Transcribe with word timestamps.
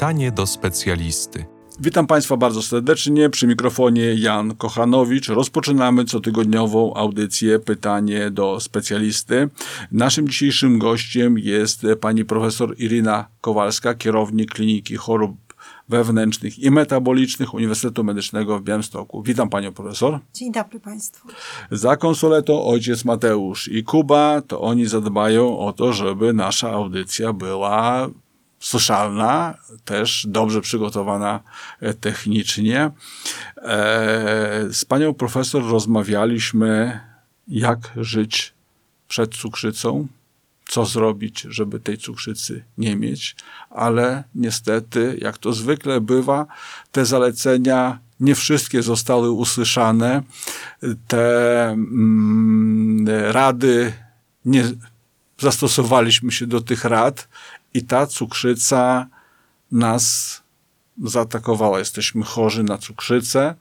Pytanie 0.00 0.32
do 0.32 0.46
specjalisty. 0.46 1.44
Witam 1.80 2.06
Państwa 2.06 2.36
bardzo 2.36 2.62
serdecznie. 2.62 3.30
Przy 3.30 3.46
mikrofonie 3.46 4.14
Jan 4.14 4.56
Kochanowicz. 4.56 5.28
Rozpoczynamy 5.28 6.04
cotygodniową 6.04 6.94
audycję 6.94 7.58
Pytanie 7.58 8.30
do 8.30 8.60
specjalisty. 8.60 9.48
Naszym 9.92 10.28
dzisiejszym 10.28 10.78
gościem 10.78 11.38
jest 11.38 11.86
pani 12.00 12.24
profesor 12.24 12.74
Irina 12.78 13.26
Kowalska, 13.40 13.94
kierownik 13.94 14.54
Kliniki 14.54 14.96
Chorób 14.96 15.36
Wewnętrznych 15.88 16.58
i 16.58 16.70
Metabolicznych 16.70 17.54
Uniwersytetu 17.54 18.04
Medycznego 18.04 18.58
w 18.58 18.62
Białymstoku. 18.62 19.22
Witam 19.22 19.48
panią 19.48 19.72
profesor. 19.72 20.18
Dzień 20.34 20.52
dobry 20.52 20.80
państwu. 20.80 21.28
Za 21.70 21.96
konsoletą 21.96 22.64
ojciec 22.64 23.04
Mateusz 23.04 23.68
i 23.68 23.84
Kuba, 23.84 24.42
to 24.42 24.60
oni 24.60 24.86
zadbają 24.86 25.58
o 25.58 25.72
to, 25.72 25.92
żeby 25.92 26.32
nasza 26.32 26.70
audycja 26.70 27.32
była 27.32 28.08
słyszalna, 28.60 29.54
też 29.84 30.26
dobrze 30.28 30.60
przygotowana 30.60 31.40
e, 31.80 31.94
technicznie. 31.94 32.80
E, 32.82 32.90
z 34.72 34.84
panią 34.84 35.14
profesor 35.14 35.62
rozmawialiśmy, 35.62 37.00
jak 37.48 37.78
żyć 37.96 38.54
przed 39.08 39.34
cukrzycą, 39.34 40.06
co 40.68 40.86
zrobić, 40.86 41.40
żeby 41.40 41.80
tej 41.80 41.98
cukrzycy 41.98 42.64
nie 42.78 42.96
mieć, 42.96 43.36
ale 43.70 44.24
niestety, 44.34 45.18
jak 45.20 45.38
to 45.38 45.52
zwykle 45.52 46.00
bywa, 46.00 46.46
te 46.92 47.06
zalecenia 47.06 47.98
nie 48.20 48.34
wszystkie 48.34 48.82
zostały 48.82 49.30
usłyszane, 49.30 50.22
te 51.08 51.68
mm, 51.68 53.08
rady 53.30 53.92
nie 54.44 54.64
zastosowaliśmy 55.38 56.32
się 56.32 56.46
do 56.46 56.60
tych 56.60 56.84
rad 56.84 57.28
i 57.74 57.82
ta 57.82 58.06
cukrzyca 58.06 59.06
nas 59.72 60.36
zaatakowała. 61.04 61.78
Jesteśmy 61.78 62.24
chorzy 62.24 62.62
na 62.62 62.78
cukrzycę. 62.78 63.54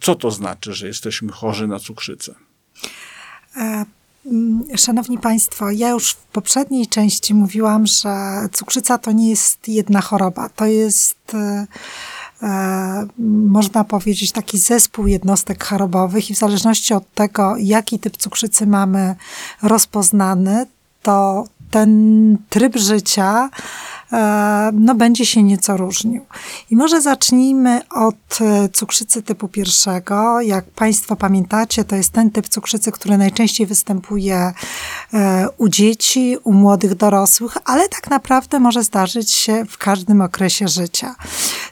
Co 0.00 0.14
to 0.14 0.30
znaczy, 0.30 0.74
że 0.74 0.86
jesteśmy 0.86 1.32
chorzy 1.32 1.66
na 1.66 1.78
cukrzycę? 1.78 2.34
E, 3.56 3.84
mm, 4.26 4.64
szanowni 4.76 5.18
Państwo, 5.18 5.70
ja 5.70 5.90
już 5.90 6.12
w 6.12 6.16
poprzedniej 6.16 6.86
części 6.86 7.34
mówiłam, 7.34 7.86
że 7.86 8.08
cukrzyca 8.52 8.98
to 8.98 9.12
nie 9.12 9.30
jest 9.30 9.68
jedna 9.68 10.00
choroba. 10.00 10.48
To 10.48 10.66
jest, 10.66 11.34
e, 11.34 11.66
e, 12.42 13.06
można 13.48 13.84
powiedzieć, 13.84 14.32
taki 14.32 14.58
zespół 14.58 15.06
jednostek 15.06 15.64
chorobowych, 15.64 16.30
i 16.30 16.34
w 16.34 16.38
zależności 16.38 16.94
od 16.94 17.14
tego, 17.14 17.54
jaki 17.58 17.98
typ 17.98 18.16
cukrzycy 18.16 18.66
mamy 18.66 19.14
rozpoznany, 19.62 20.66
to 21.02 21.44
ten 21.70 22.38
tryb 22.50 22.76
życia 22.76 23.50
no, 24.72 24.94
będzie 24.94 25.26
się 25.26 25.42
nieco 25.42 25.76
różnił. 25.76 26.26
I 26.70 26.76
może 26.76 27.00
zacznijmy 27.00 27.80
od 27.90 28.38
e, 28.40 28.68
cukrzycy 28.68 29.22
typu 29.22 29.48
pierwszego. 29.48 30.40
Jak 30.40 30.64
Państwo 30.64 31.16
pamiętacie, 31.16 31.84
to 31.84 31.96
jest 31.96 32.12
ten 32.12 32.30
typ 32.30 32.48
cukrzycy, 32.48 32.92
który 32.92 33.18
najczęściej 33.18 33.66
występuje 33.66 34.52
e, 35.14 35.46
u 35.58 35.68
dzieci, 35.68 36.36
u 36.44 36.52
młodych 36.52 36.94
dorosłych, 36.94 37.56
ale 37.64 37.88
tak 37.88 38.10
naprawdę 38.10 38.60
może 38.60 38.82
zdarzyć 38.82 39.30
się 39.30 39.64
w 39.64 39.78
każdym 39.78 40.20
okresie 40.20 40.68
życia. 40.68 41.14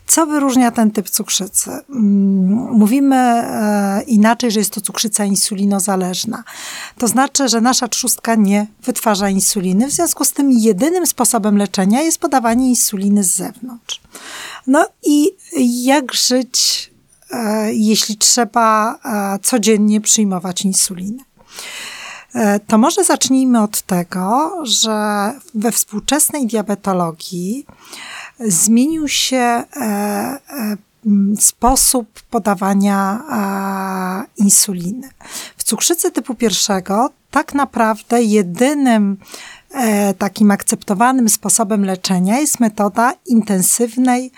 Co 0.06 0.27
wyróżnia 0.27 0.70
ten 0.70 0.90
typ 0.90 1.10
cukrzycy? 1.10 1.70
Mm, 1.70 2.72
mówimy 2.72 3.16
e, 3.16 4.02
inaczej, 4.06 4.50
że 4.50 4.60
jest 4.60 4.74
to 4.74 4.80
cukrzyca 4.80 5.24
insulinozależna. 5.24 6.44
To 6.98 7.08
znaczy, 7.08 7.48
że 7.48 7.60
nasza 7.60 7.88
trzustka 7.88 8.34
nie 8.34 8.66
wytwarza 8.82 9.28
insuliny, 9.28 9.86
w 9.86 9.92
związku 9.92 10.24
z 10.24 10.32
tym 10.32 10.52
jedynym 10.52 11.06
sposobem 11.06 11.58
leczenia 11.58 12.02
jest 12.02 12.18
podawanie 12.24 12.68
insuliny 12.68 13.24
z 13.24 13.35
zewnątrz. 13.35 14.01
No 14.67 14.89
i 15.02 15.30
jak 15.85 16.14
żyć, 16.14 16.90
e, 17.30 17.74
jeśli 17.74 18.17
trzeba 18.17 18.98
e, 19.05 19.39
codziennie 19.42 20.01
przyjmować 20.01 20.64
insulinę? 20.64 21.23
To 22.67 22.79
może 22.79 23.05
zacznijmy 23.05 23.62
od 23.62 23.83
tego, 23.83 24.52
że 24.62 25.33
we 25.55 25.73
współczesnej 25.73 26.46
diabetologii 26.46 27.67
zmienił 28.41 29.08
się 29.08 29.36
e, 29.36 29.64
e, 29.80 30.77
sposób 31.41 32.23
podawania 32.30 33.23
insuliny. 34.36 35.08
W 35.56 35.64
cukrzycy 35.64 36.11
typu 36.11 36.35
pierwszego 36.35 37.11
tak 37.35 37.55
naprawdę 37.55 38.23
jedynym 38.23 39.17
e, 39.17 39.17
takim 40.18 40.51
akceptowanym 40.51 41.29
sposobem 41.29 41.85
leczenia 41.85 42.39
jest 42.39 42.61
metoda 42.61 43.12
intensywnej 43.27 44.33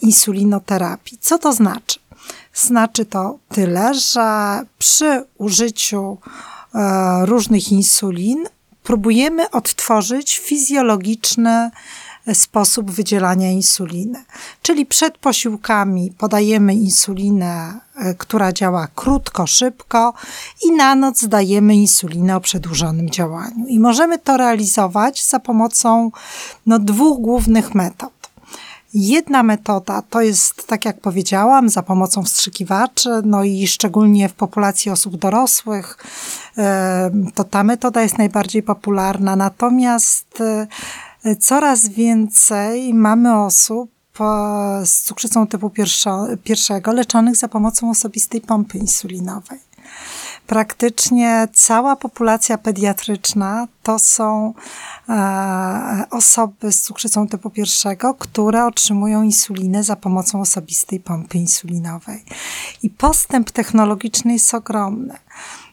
insulinoterapii. 0.00 1.18
Co 1.20 1.38
to 1.38 1.52
znaczy? 1.52 2.00
Znaczy 2.54 3.04
to 3.04 3.38
tyle, 3.48 3.94
że 3.94 4.60
przy 4.78 5.24
użyciu 5.38 6.18
różnych 7.22 7.72
insulin 7.72 8.44
próbujemy 8.82 9.50
odtworzyć 9.50 10.38
fizjologiczny 10.38 11.70
sposób 12.32 12.90
wydzielania 12.90 13.50
insuliny. 13.50 14.24
Czyli 14.62 14.86
przed 14.86 15.18
posiłkami 15.18 16.12
podajemy 16.18 16.74
insulinę, 16.74 17.80
e, 17.96 18.14
która 18.14 18.52
działa 18.52 18.88
krótko, 18.94 19.46
szybko 19.46 20.14
i 20.64 20.72
na 20.72 20.94
noc 20.94 21.24
dajemy 21.24 21.74
insulinę 21.74 22.36
o 22.36 22.40
przedłużonym 22.40 23.10
działaniu. 23.10 23.66
I 23.66 23.80
możemy 23.80 24.18
to 24.18 24.36
realizować 24.36 25.24
za 25.24 25.40
pomocą 25.40 26.10
no, 26.66 26.78
dwóch 26.78 27.20
głównych 27.20 27.74
metod. 27.74 28.20
Jedna 28.94 29.42
metoda 29.42 30.02
to 30.10 30.20
jest, 30.20 30.66
tak 30.66 30.84
jak 30.84 31.00
powiedziałam, 31.00 31.68
za 31.68 31.82
pomocą 31.82 32.22
wstrzykiwaczy, 32.22 33.10
no 33.24 33.44
i 33.44 33.66
szczególnie 33.66 34.28
w 34.28 34.32
populacji 34.32 34.90
osób 34.90 35.16
dorosłych, 35.16 35.98
e, 36.58 37.10
to 37.34 37.44
ta 37.44 37.64
metoda 37.64 38.02
jest 38.02 38.18
najbardziej 38.18 38.62
popularna. 38.62 39.36
Natomiast 39.36 40.40
e, 40.40 40.66
Coraz 41.40 41.88
więcej 41.88 42.94
mamy 42.94 43.40
osób 43.40 43.90
z 44.84 45.02
cukrzycą 45.02 45.46
typu 45.46 45.70
pierwszego 46.44 46.92
leczonych 46.92 47.36
za 47.36 47.48
pomocą 47.48 47.90
osobistej 47.90 48.40
pompy 48.40 48.78
insulinowej. 48.78 49.58
Praktycznie 50.46 51.48
cała 51.52 51.96
populacja 51.96 52.58
pediatryczna 52.58 53.68
to 53.82 53.98
są 53.98 54.54
e, 55.08 56.04
osoby 56.10 56.72
z 56.72 56.82
cukrzycą 56.82 57.28
typu 57.28 57.50
pierwszego, 57.50 58.14
które 58.14 58.66
otrzymują 58.66 59.22
insulinę 59.22 59.84
za 59.84 59.96
pomocą 59.96 60.40
osobistej 60.40 61.00
pompy 61.00 61.38
insulinowej. 61.38 62.24
I 62.82 62.90
postęp 62.90 63.50
technologiczny 63.50 64.32
jest 64.32 64.54
ogromny. 64.54 65.14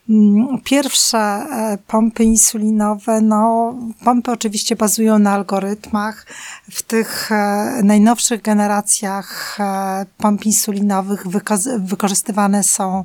Mm, 0.09 0.61
pierwsze 0.63 1.17
e, 1.17 1.77
pompy 1.87 2.23
insulinowe, 2.23 3.21
no, 3.21 3.75
pompy 4.03 4.31
oczywiście 4.31 4.75
bazują 4.75 5.19
na 5.19 5.33
algorytmach. 5.33 6.25
W 6.71 6.83
tych 6.83 7.31
e, 7.31 7.35
najnowszych 7.83 8.41
generacjach 8.41 9.57
e, 9.59 10.05
pomp 10.17 10.45
insulinowych 10.45 11.23
wykorzystywane 11.79 12.63
są, 12.63 13.03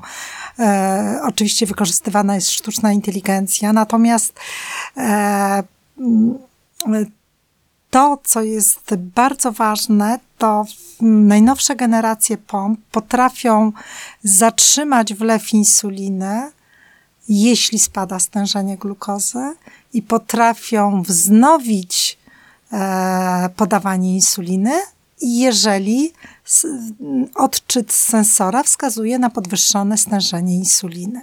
oczywiście 1.22 1.66
wykorzystywana 1.66 2.34
jest 2.34 2.50
sztuczna 2.50 2.92
inteligencja, 2.92 3.72
natomiast 3.72 4.41
mm, 4.96 6.38
to, 7.91 8.18
co 8.24 8.42
jest 8.42 8.94
bardzo 8.96 9.52
ważne, 9.52 10.18
to 10.38 10.64
najnowsze 11.00 11.76
generacje 11.76 12.36
pomp 12.36 12.80
potrafią 12.92 13.72
zatrzymać 14.22 15.14
wlew 15.14 15.52
insuliny, 15.52 16.50
jeśli 17.28 17.78
spada 17.78 18.19
stężenie 18.19 18.77
glukozy 18.77 19.54
i 19.92 20.03
potrafią 20.03 21.03
wznowić 21.03 22.19
e, 22.72 23.48
podawanie 23.57 24.15
insuliny, 24.15 24.72
jeżeli 25.22 26.13
odczyt 27.34 27.93
sensora 27.93 28.63
wskazuje 28.63 29.19
na 29.19 29.31
podwyższone 29.31 29.99
stężenie 29.99 30.54
insuliny, 30.54 31.22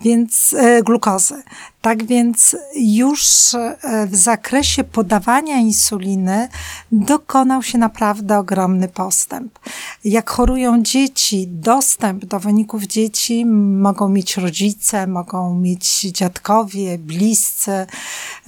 więc 0.00 0.54
e, 0.58 0.82
glukozy. 0.82 1.42
Tak 1.82 2.04
więc 2.04 2.56
już 2.76 3.54
e, 3.54 4.06
w 4.06 4.16
zakresie 4.16 4.84
podawania 4.84 5.56
insuliny 5.56 6.48
dokonał 6.92 7.62
się 7.62 7.78
naprawdę 7.78 8.38
ogromny 8.38 8.88
postęp. 8.88 9.58
Jak 10.04 10.30
chorują 10.30 10.82
dzieci, 10.82 11.48
dostęp 11.48 12.24
do 12.24 12.40
wyników 12.40 12.82
dzieci 12.82 13.46
mogą 13.46 14.08
mieć 14.08 14.36
rodzice, 14.36 15.06
mogą 15.06 15.54
mieć 15.54 16.00
dziadkowie, 16.00 16.98
bliscy, 16.98 17.86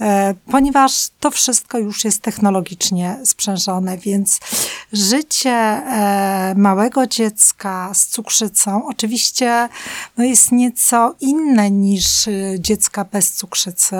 e, 0.01 0.33
ponieważ 0.51 1.09
to 1.19 1.31
wszystko 1.31 1.77
już 1.77 2.05
jest 2.05 2.21
technologicznie 2.21 3.19
sprzężone, 3.23 3.97
więc 3.97 4.39
życie 4.93 5.81
małego 6.55 7.07
dziecka 7.07 7.91
z 7.93 8.07
cukrzycą 8.07 8.87
oczywiście 8.87 9.69
no 10.17 10.23
jest 10.23 10.51
nieco 10.51 11.15
inne 11.19 11.71
niż 11.71 12.27
y, 12.27 12.57
dziecka 12.59 13.05
bez 13.05 13.31
cukrzycy. 13.33 13.95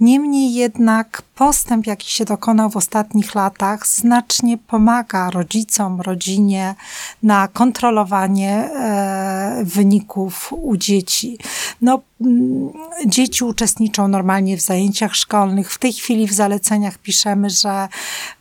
Niemniej 0.00 0.54
jednak 0.54 1.22
postęp, 1.34 1.86
jaki 1.86 2.10
się 2.10 2.24
dokonał 2.24 2.70
w 2.70 2.76
ostatnich 2.76 3.34
latach, 3.34 3.86
znacznie 3.86 4.58
pomaga 4.58 5.30
rodzicom, 5.30 6.00
rodzinie 6.00 6.74
na 7.22 7.48
kontrolowanie 7.48 8.50
e, 8.50 9.60
wyników 9.64 10.52
u 10.52 10.76
dzieci. 10.76 11.38
No, 11.82 12.00
mm, 12.20 12.70
dzieci 13.06 13.44
uczestniczą 13.44 14.08
normalnie 14.08 14.56
w 14.56 14.60
zajęciach 14.60 15.14
szkolnych. 15.14 15.72
W 15.72 15.78
tej 15.78 15.92
chwili 15.92 16.26
w 16.26 16.32
zaleceniach 16.32 16.98
piszemy, 16.98 17.50
że 17.50 17.88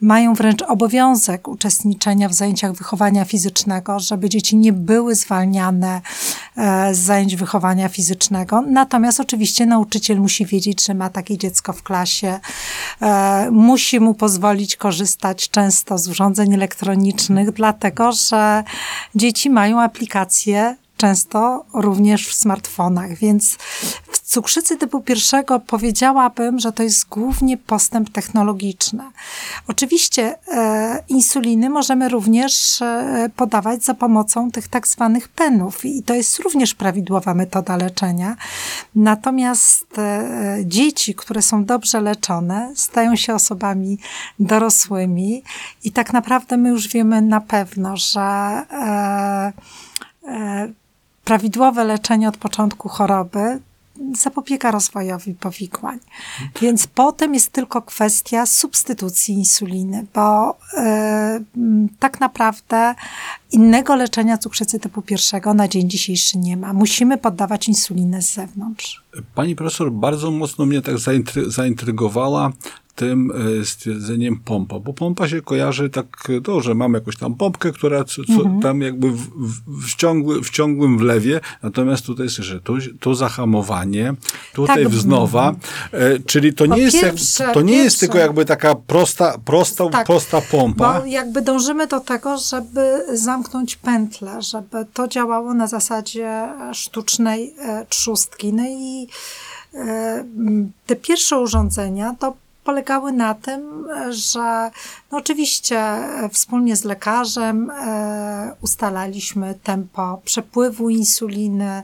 mają 0.01 0.33
wręcz 0.33 0.61
obowiązek 0.61 1.47
uczestniczenia 1.47 2.29
w 2.29 2.33
zajęciach 2.33 2.73
wychowania 2.73 3.25
fizycznego, 3.25 3.99
żeby 3.99 4.29
dzieci 4.29 4.57
nie 4.57 4.73
były 4.73 5.15
zwalniane 5.15 6.01
e, 6.57 6.95
z 6.95 6.99
zajęć 6.99 7.35
wychowania 7.35 7.89
fizycznego. 7.89 8.61
Natomiast 8.61 9.19
oczywiście 9.19 9.65
nauczyciel 9.65 10.19
musi 10.19 10.45
wiedzieć, 10.45 10.85
że 10.85 10.93
ma 10.93 11.09
takie 11.09 11.37
dziecko 11.37 11.73
w 11.73 11.83
klasie, 11.83 12.39
musi 13.51 13.99
mu 13.99 14.13
pozwolić 14.13 14.75
korzystać 14.75 15.49
często 15.49 15.97
z 15.97 16.07
urządzeń 16.07 16.53
elektronicznych, 16.53 17.51
dlatego 17.51 18.11
że 18.11 18.63
dzieci 19.15 19.49
mają 19.49 19.81
aplikacje 19.81 20.75
często 20.97 21.65
również 21.73 22.27
w 22.27 22.33
smartfonach, 22.33 23.15
więc 23.15 23.57
w 24.11 24.19
cukrzycy 24.19 24.77
typu 24.77 25.01
pierwszego 25.01 25.59
powiedziałabym, 25.59 26.59
że 26.59 26.71
to 26.71 26.83
jest 26.83 27.09
głównie 27.09 27.57
postęp 27.57 28.09
technologiczny. 28.09 29.03
Oczywiście 29.67 30.35
e, 30.47 31.03
insuliny 31.09 31.69
możemy 31.69 32.09
również 32.09 32.81
e, 32.81 33.29
podawać 33.35 33.83
za 33.83 33.93
pomocą 33.93 34.51
tych 34.51 34.67
tak 34.67 34.87
zwanych 34.87 35.27
penów 35.27 35.85
i 35.85 36.03
to 36.03 36.13
jest 36.13 36.39
również 36.39 36.73
prawidłowa 36.75 37.33
metoda 37.33 37.77
leczenia. 37.77 38.35
Natomiast 38.95 39.97
e, 39.97 40.57
dzieci, 40.65 41.15
które 41.15 41.41
są 41.41 41.65
dobrze 41.65 42.01
leczone, 42.01 42.71
stają 42.75 43.15
się 43.15 43.35
osobami 43.35 43.97
dorosłymi 44.39 45.43
i 45.83 45.91
tak 45.91 46.13
naprawdę 46.13 46.57
my 46.57 46.69
już 46.69 46.87
wiemy 46.87 47.21
na 47.21 47.41
pewno, 47.41 47.97
że 47.97 48.21
e, 48.21 49.53
e, 50.27 50.73
prawidłowe 51.23 51.83
leczenie 51.83 52.29
od 52.29 52.37
początku 52.37 52.89
choroby 52.89 53.59
zapobiega 54.19 54.71
rozwojowi 54.71 55.33
powikłań. 55.33 55.99
Więc 56.61 56.87
potem 56.87 57.33
jest 57.33 57.51
tylko 57.51 57.81
kwestia 57.81 58.45
substytucji 58.45 59.35
insuliny, 59.35 60.05
bo 60.13 60.57
yy, 60.73 61.89
tak 61.99 62.19
naprawdę 62.19 62.95
innego 63.51 63.95
leczenia 63.95 64.37
cukrzycy 64.37 64.79
typu 64.79 65.01
pierwszego 65.01 65.53
na 65.53 65.67
dzień 65.67 65.89
dzisiejszy 65.89 66.37
nie 66.37 66.57
ma. 66.57 66.73
Musimy 66.73 67.17
poddawać 67.17 67.67
insulinę 67.67 68.21
z 68.21 68.33
zewnątrz. 68.33 69.03
Pani 69.35 69.55
profesor 69.55 69.91
bardzo 69.91 70.31
mocno 70.31 70.65
mnie 70.65 70.81
tak 70.81 70.97
zaintry 70.97 71.51
zaintrygowała 71.51 72.51
tym 72.95 73.31
e, 73.61 73.65
stwierdzeniem 73.65 74.39
pompa, 74.39 74.79
bo 74.79 74.93
pompa 74.93 75.27
się 75.27 75.41
kojarzy 75.41 75.89
tak, 75.89 76.05
to, 76.43 76.61
że 76.61 76.75
mamy 76.75 76.97
jakąś 76.97 77.17
tam 77.17 77.35
pompkę, 77.35 77.71
która 77.71 78.03
co, 78.03 78.23
co 78.23 78.33
mhm. 78.33 78.61
tam 78.61 78.81
jakby 78.81 79.11
w, 79.11 79.17
w, 79.17 79.85
w, 79.85 79.95
ciągły, 79.95 80.41
w 80.41 80.49
ciągłym 80.49 80.97
wlewie, 80.97 81.39
natomiast 81.63 82.05
tutaj 82.05 82.29
słyszę, 82.29 82.59
tu, 82.59 82.77
tu 82.99 83.13
zahamowanie, 83.13 84.13
tutaj 84.53 84.83
tak, 84.83 84.93
wznowa, 84.93 85.55
e, 85.91 86.19
czyli 86.19 86.53
to 86.53 86.65
nie, 86.65 86.81
jest, 86.81 87.01
pierwsze, 87.01 87.43
jak, 87.43 87.53
to 87.53 87.61
nie 87.61 87.77
jest 87.77 87.99
tylko 87.99 88.17
jakby 88.17 88.45
taka 88.45 88.75
prosta, 88.75 89.37
prosta, 89.45 89.89
tak, 89.89 90.05
prosta 90.05 90.41
pompa. 90.41 90.99
Bo 90.99 91.05
jakby 91.05 91.41
dążymy 91.41 91.87
do 91.87 91.99
tego, 91.99 92.37
żeby 92.37 93.05
zamknąć 93.13 93.75
pętlę, 93.75 94.41
żeby 94.41 94.85
to 94.93 95.07
działało 95.07 95.53
na 95.53 95.67
zasadzie 95.67 96.47
sztucznej 96.73 97.55
e, 97.59 97.85
trzustki. 97.89 98.53
No 98.53 98.63
i 98.67 99.07
te 100.85 100.95
pierwsze 100.95 101.39
urządzenia 101.39 102.15
to 102.19 102.33
polegały 102.63 103.11
na 103.11 103.33
tym, 103.33 103.87
że 104.09 104.71
no 105.11 105.17
oczywiście 105.17 105.79
wspólnie 106.31 106.75
z 106.75 106.83
lekarzem 106.83 107.69
e, 107.69 108.55
ustalaliśmy 108.61 109.55
tempo 109.63 110.21
przepływu 110.25 110.89
insuliny, 110.89 111.83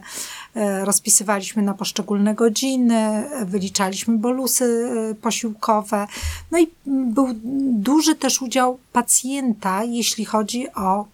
e, 0.54 0.84
rozpisywaliśmy 0.84 1.62
na 1.62 1.74
poszczególne 1.74 2.34
godziny, 2.34 3.30
wyliczaliśmy 3.44 4.18
bolusy 4.18 4.90
e, 5.10 5.14
posiłkowe. 5.14 6.06
No 6.50 6.58
i 6.58 6.68
był 6.86 7.28
duży 7.72 8.14
też 8.14 8.42
udział 8.42 8.78
pacjenta, 8.92 9.84
jeśli 9.84 10.24
chodzi 10.24 10.72
o 10.72 11.06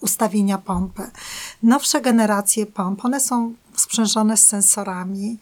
ustawienia 0.00 0.58
pompy. 0.58 1.02
Nowsze 1.62 2.00
generacje 2.00 2.66
pomp, 2.66 3.04
one 3.04 3.20
są 3.20 3.54
sprzężone 3.76 4.36
z 4.36 4.46
sensorami 4.46 5.38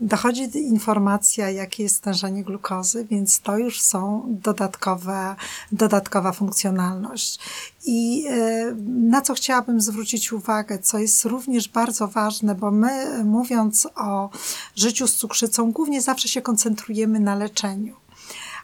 dochodzi 0.00 0.58
informacja, 0.58 1.50
jakie 1.50 1.82
jest 1.82 1.96
stężenie 1.96 2.44
glukozy, 2.44 3.06
więc 3.10 3.40
to 3.40 3.58
już 3.58 3.80
są 3.80 4.24
dodatkowe, 4.28 5.36
dodatkowa 5.72 6.32
funkcjonalność. 6.32 7.38
I 7.84 8.26
e, 8.30 8.74
na 8.86 9.20
co 9.20 9.34
chciałabym 9.34 9.80
zwrócić 9.80 10.32
uwagę, 10.32 10.78
co 10.78 10.98
jest 10.98 11.24
również 11.24 11.68
bardzo 11.68 12.08
ważne, 12.08 12.54
bo 12.54 12.70
my 12.70 13.24
mówiąc 13.24 13.88
o 13.96 14.30
życiu 14.76 15.06
z 15.06 15.14
cukrzycą, 15.14 15.72
głównie 15.72 16.02
zawsze 16.02 16.28
się 16.28 16.42
koncentrujemy 16.42 17.20
na 17.20 17.34
leczeniu 17.34 18.00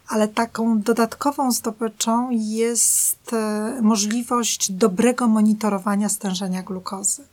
ale 0.08 0.28
taką 0.28 0.80
dodatkową 0.80 1.52
zdobyczą 1.52 2.28
jest 2.30 3.32
e, 3.32 3.78
możliwość 3.82 4.72
dobrego 4.72 5.28
monitorowania 5.28 6.08
stężenia 6.08 6.62
glukozy. 6.62 7.24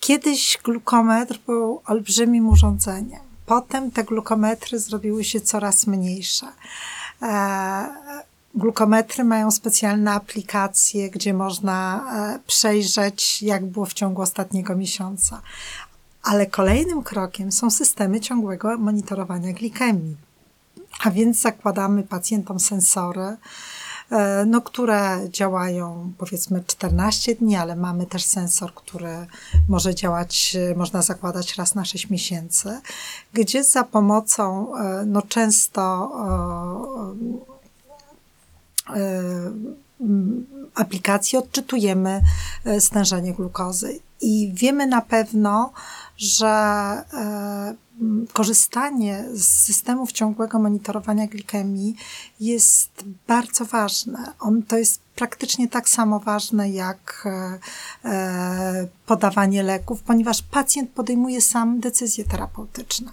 Kiedyś 0.00 0.58
glukometr 0.64 1.38
był 1.46 1.82
olbrzymim 1.86 2.48
urządzeniem. 2.48 3.20
Potem 3.46 3.90
te 3.90 4.04
glukometry 4.04 4.78
zrobiły 4.78 5.24
się 5.24 5.40
coraz 5.40 5.86
mniejsze. 5.86 6.46
E, 7.22 7.86
glukometry 8.54 9.24
mają 9.24 9.50
specjalne 9.50 10.12
aplikacje, 10.12 11.10
gdzie 11.10 11.34
można 11.34 12.04
e, 12.34 12.38
przejrzeć, 12.46 13.42
jak 13.42 13.66
było 13.66 13.86
w 13.86 13.92
ciągu 13.92 14.22
ostatniego 14.22 14.76
miesiąca. 14.76 15.42
Ale 16.22 16.46
kolejnym 16.46 17.02
krokiem 17.02 17.52
są 17.52 17.70
systemy 17.70 18.20
ciągłego 18.20 18.78
monitorowania 18.78 19.52
glikemii. 19.52 20.16
A 21.04 21.10
więc 21.10 21.40
zakładamy 21.40 22.02
pacjentom 22.02 22.60
sensory, 22.60 23.36
no, 24.46 24.60
które 24.60 25.20
działają 25.30 26.12
powiedzmy 26.18 26.64
14 26.66 27.34
dni, 27.34 27.56
ale 27.56 27.76
mamy 27.76 28.06
też 28.06 28.24
sensor, 28.24 28.74
który 28.74 29.26
może 29.68 29.94
działać, 29.94 30.56
e, 30.56 30.74
można 30.74 31.02
zakładać 31.02 31.56
raz 31.56 31.74
na 31.74 31.84
6 31.84 32.10
miesięcy, 32.10 32.80
gdzie 33.32 33.64
za 33.64 33.84
pomocą 33.84 34.76
e, 34.76 35.04
no, 35.06 35.22
często 35.22 36.12
aplikacji 40.74 41.38
odczytujemy 41.38 42.20
stężenie 42.78 43.34
glukozy. 43.34 44.00
I 44.20 44.52
wiemy 44.54 44.86
na 44.86 45.00
pewno, 45.00 45.72
że 46.16 46.52
korzystanie 48.32 49.24
z 49.32 49.44
systemów 49.44 50.12
ciągłego 50.12 50.58
monitorowania 50.58 51.26
glikemii 51.26 51.96
jest 52.40 52.90
bardzo 53.28 53.64
ważne. 53.64 54.32
On 54.40 54.62
to 54.62 54.78
jest 54.78 55.00
praktycznie 55.14 55.68
tak 55.68 55.88
samo 55.88 56.20
ważne 56.20 56.70
jak 56.70 57.24
e, 57.26 57.58
e, 58.04 58.88
podawanie 59.06 59.62
leków, 59.62 60.02
ponieważ 60.02 60.42
pacjent 60.42 60.90
podejmuje 60.90 61.40
sam 61.40 61.80
decyzje 61.80 62.24
terapeutyczne, 62.24 63.12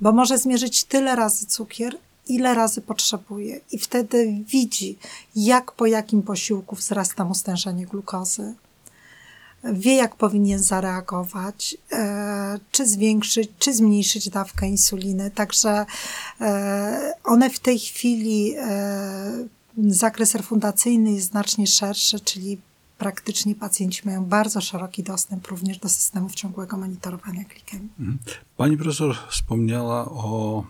bo 0.00 0.12
może 0.12 0.38
zmierzyć 0.38 0.84
tyle 0.84 1.16
razy 1.16 1.46
cukier, 1.46 1.98
ile 2.28 2.54
razy 2.54 2.80
potrzebuje, 2.80 3.60
i 3.72 3.78
wtedy 3.78 4.44
widzi, 4.48 4.98
jak 5.36 5.72
po 5.72 5.86
jakim 5.86 6.22
posiłku 6.22 6.76
wzrasta 6.76 7.24
mu 7.24 7.34
stężenie 7.34 7.86
glukozy 7.86 8.54
wie, 9.64 9.94
jak 9.94 10.16
powinien 10.16 10.58
zareagować, 10.58 11.76
e, 11.92 12.58
czy 12.72 12.86
zwiększyć, 12.86 13.50
czy 13.58 13.74
zmniejszyć 13.74 14.28
dawkę 14.28 14.68
insuliny. 14.68 15.30
Także 15.30 15.86
e, 16.40 17.14
one 17.24 17.50
w 17.50 17.58
tej 17.58 17.78
chwili, 17.78 18.54
e, 18.58 19.46
zakres 19.88 20.34
refundacyjny 20.34 21.12
jest 21.12 21.30
znacznie 21.30 21.66
szerszy, 21.66 22.20
czyli 22.20 22.58
praktycznie 22.98 23.54
pacjenci 23.54 24.02
mają 24.04 24.24
bardzo 24.24 24.60
szeroki 24.60 25.02
dostęp 25.02 25.46
również 25.46 25.78
do 25.78 25.88
systemów 25.88 26.34
ciągłego 26.34 26.76
monitorowania 26.76 27.44
glikemii. 27.44 27.90
Mhm. 27.98 28.18
Pani 28.56 28.76
profesor 28.76 29.16
wspomniała 29.30 30.04
o 30.04 30.64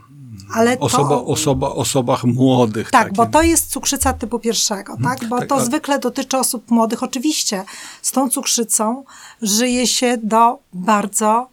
ale 0.54 0.78
osoba, 0.78 1.08
to, 1.08 1.26
osoba, 1.26 1.68
osobach 1.68 2.24
młodych. 2.24 2.90
Tak, 2.90 3.02
takim. 3.02 3.16
bo 3.16 3.26
to 3.26 3.42
jest 3.42 3.70
cukrzyca 3.70 4.12
typu 4.12 4.38
pierwszego, 4.38 4.92
mhm. 4.92 5.18
tak? 5.18 5.28
Bo 5.28 5.38
tak, 5.38 5.48
to 5.48 5.64
zwykle 5.64 5.98
dotyczy 5.98 6.38
osób 6.38 6.70
młodych. 6.70 7.02
Oczywiście 7.02 7.64
z 8.02 8.12
tą 8.12 8.30
cukrzycą 8.30 9.04
żyje 9.42 9.86
się 9.86 10.16
do 10.22 10.58
bardzo 10.72 11.48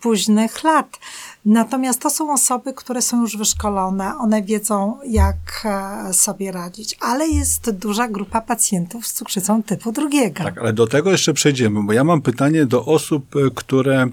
późnych 0.00 0.64
lat. 0.64 0.98
Natomiast 1.44 2.00
to 2.00 2.10
są 2.10 2.32
osoby, 2.32 2.72
które 2.72 3.02
są 3.02 3.20
już 3.20 3.36
wyszkolone, 3.36 4.16
one 4.18 4.42
wiedzą, 4.42 4.98
jak 5.06 5.36
e, 5.64 6.12
sobie 6.12 6.52
radzić, 6.52 6.96
ale 7.00 7.28
jest 7.28 7.70
duża 7.70 8.08
grupa 8.08 8.40
pacjentów 8.40 9.06
z 9.06 9.12
cukrzycą 9.12 9.62
typu 9.62 9.92
drugiego. 9.92 10.44
Tak, 10.44 10.58
ale 10.58 10.72
do 10.72 10.86
tego 10.86 11.10
jeszcze 11.10 11.34
przejdziemy, 11.34 11.82
bo 11.82 11.92
ja 11.92 12.04
mam 12.04 12.22
pytanie 12.22 12.66
do 12.66 12.84
osób, 12.84 13.36
e, 13.36 13.50
które 13.54 14.02
e, 14.02 14.10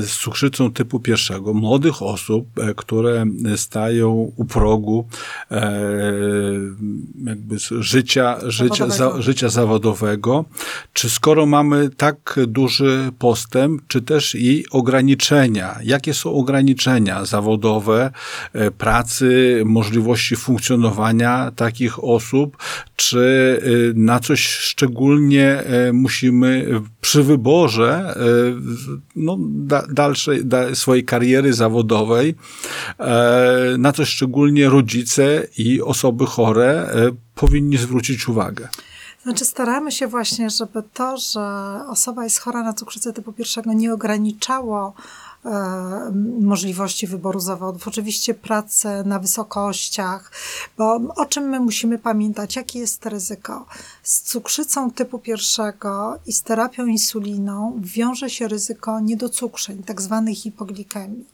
z 0.00 0.10
cukrzycą 0.10 0.72
typu 0.72 1.00
pierwszego, 1.00 1.54
młodych 1.54 2.02
osób, 2.02 2.46
które 2.76 3.24
stają 3.56 4.32
u 4.36 4.44
progu 4.44 5.06
jakby 7.24 7.56
życia, 7.80 8.38
życia, 8.42 8.88
za, 8.88 9.22
życia 9.22 9.48
zawodowego. 9.48 10.44
Czy 10.92 11.10
skoro 11.10 11.46
mamy 11.46 11.90
tak 11.90 12.38
duży 12.46 13.12
postęp, 13.18 13.82
czy 13.88 14.02
też 14.02 14.34
i 14.34 14.64
ograniczenia? 14.70 15.78
Jakie 16.06 16.18
są 16.18 16.32
ograniczenia 16.32 17.24
zawodowe, 17.24 18.10
e, 18.52 18.70
pracy, 18.70 19.62
możliwości 19.64 20.36
funkcjonowania 20.36 21.50
takich 21.56 22.04
osób? 22.04 22.56
Czy 22.96 23.60
e, 23.62 23.68
na 23.94 24.20
coś 24.20 24.48
szczególnie 24.48 25.46
e, 25.46 25.92
musimy 25.92 26.80
przy 27.00 27.22
wyborze 27.22 28.14
no, 29.16 29.36
dalszej 29.90 30.42
swojej 30.74 31.04
kariery 31.04 31.52
zawodowej, 31.52 32.34
na 33.78 33.92
coś 33.92 34.08
szczególnie 34.08 34.68
rodzice 34.68 35.46
i 35.58 35.82
osoby 35.82 36.26
chore 36.26 36.88
powinni 37.34 37.76
zwrócić 37.76 38.28
uwagę? 38.28 38.68
Znaczy 39.26 39.44
staramy 39.44 39.92
się 39.92 40.06
właśnie, 40.06 40.50
żeby 40.50 40.82
to, 40.94 41.16
że 41.16 41.40
osoba 41.88 42.24
jest 42.24 42.38
chora 42.38 42.62
na 42.62 42.72
cukrzycę 42.72 43.12
typu 43.12 43.32
pierwszego 43.32 43.72
nie 43.72 43.92
ograniczało 43.92 44.94
możliwości 46.40 47.06
wyboru 47.06 47.40
zawodów. 47.40 47.88
Oczywiście 47.88 48.34
pracę 48.34 49.04
na 49.04 49.18
wysokościach, 49.18 50.32
bo 50.78 50.94
o 51.16 51.26
czym 51.26 51.44
my 51.44 51.60
musimy 51.60 51.98
pamiętać, 51.98 52.56
jakie 52.56 52.78
jest 52.78 53.06
ryzyko? 53.06 53.66
Z 54.02 54.22
cukrzycą 54.22 54.90
typu 54.90 55.18
pierwszego 55.18 56.18
i 56.26 56.32
z 56.32 56.42
terapią 56.42 56.86
insuliną 56.86 57.80
wiąże 57.84 58.30
się 58.30 58.48
ryzyko 58.48 59.00
niedocukrzeń, 59.00 59.82
tak 59.82 60.02
zwanej 60.02 60.34
hipoglikemii. 60.34 61.24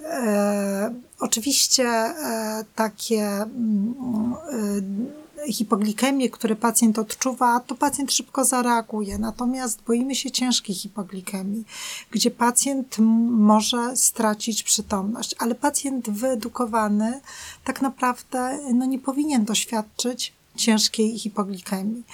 E, 0.00 0.94
oczywiście 1.20 1.84
e, 1.84 2.64
takie 2.74 3.24
mm, 3.26 4.34
e, 4.52 5.23
hipoglikemię, 5.48 6.30
które 6.30 6.56
pacjent 6.56 6.98
odczuwa, 6.98 7.60
to 7.60 7.74
pacjent 7.74 8.12
szybko 8.12 8.44
zareaguje. 8.44 9.18
Natomiast 9.18 9.82
boimy 9.86 10.14
się 10.14 10.30
ciężkiej 10.30 10.76
hipoglikemii, 10.76 11.64
gdzie 12.10 12.30
pacjent 12.30 12.98
może 13.30 13.96
stracić 13.96 14.62
przytomność, 14.62 15.34
ale 15.38 15.54
pacjent 15.54 16.10
wyedukowany 16.10 17.20
tak 17.64 17.82
naprawdę 17.82 18.58
no, 18.74 18.86
nie 18.86 18.98
powinien 18.98 19.44
doświadczyć 19.44 20.32
ciężkiej 20.56 21.18
hipoglikemii. 21.18 22.04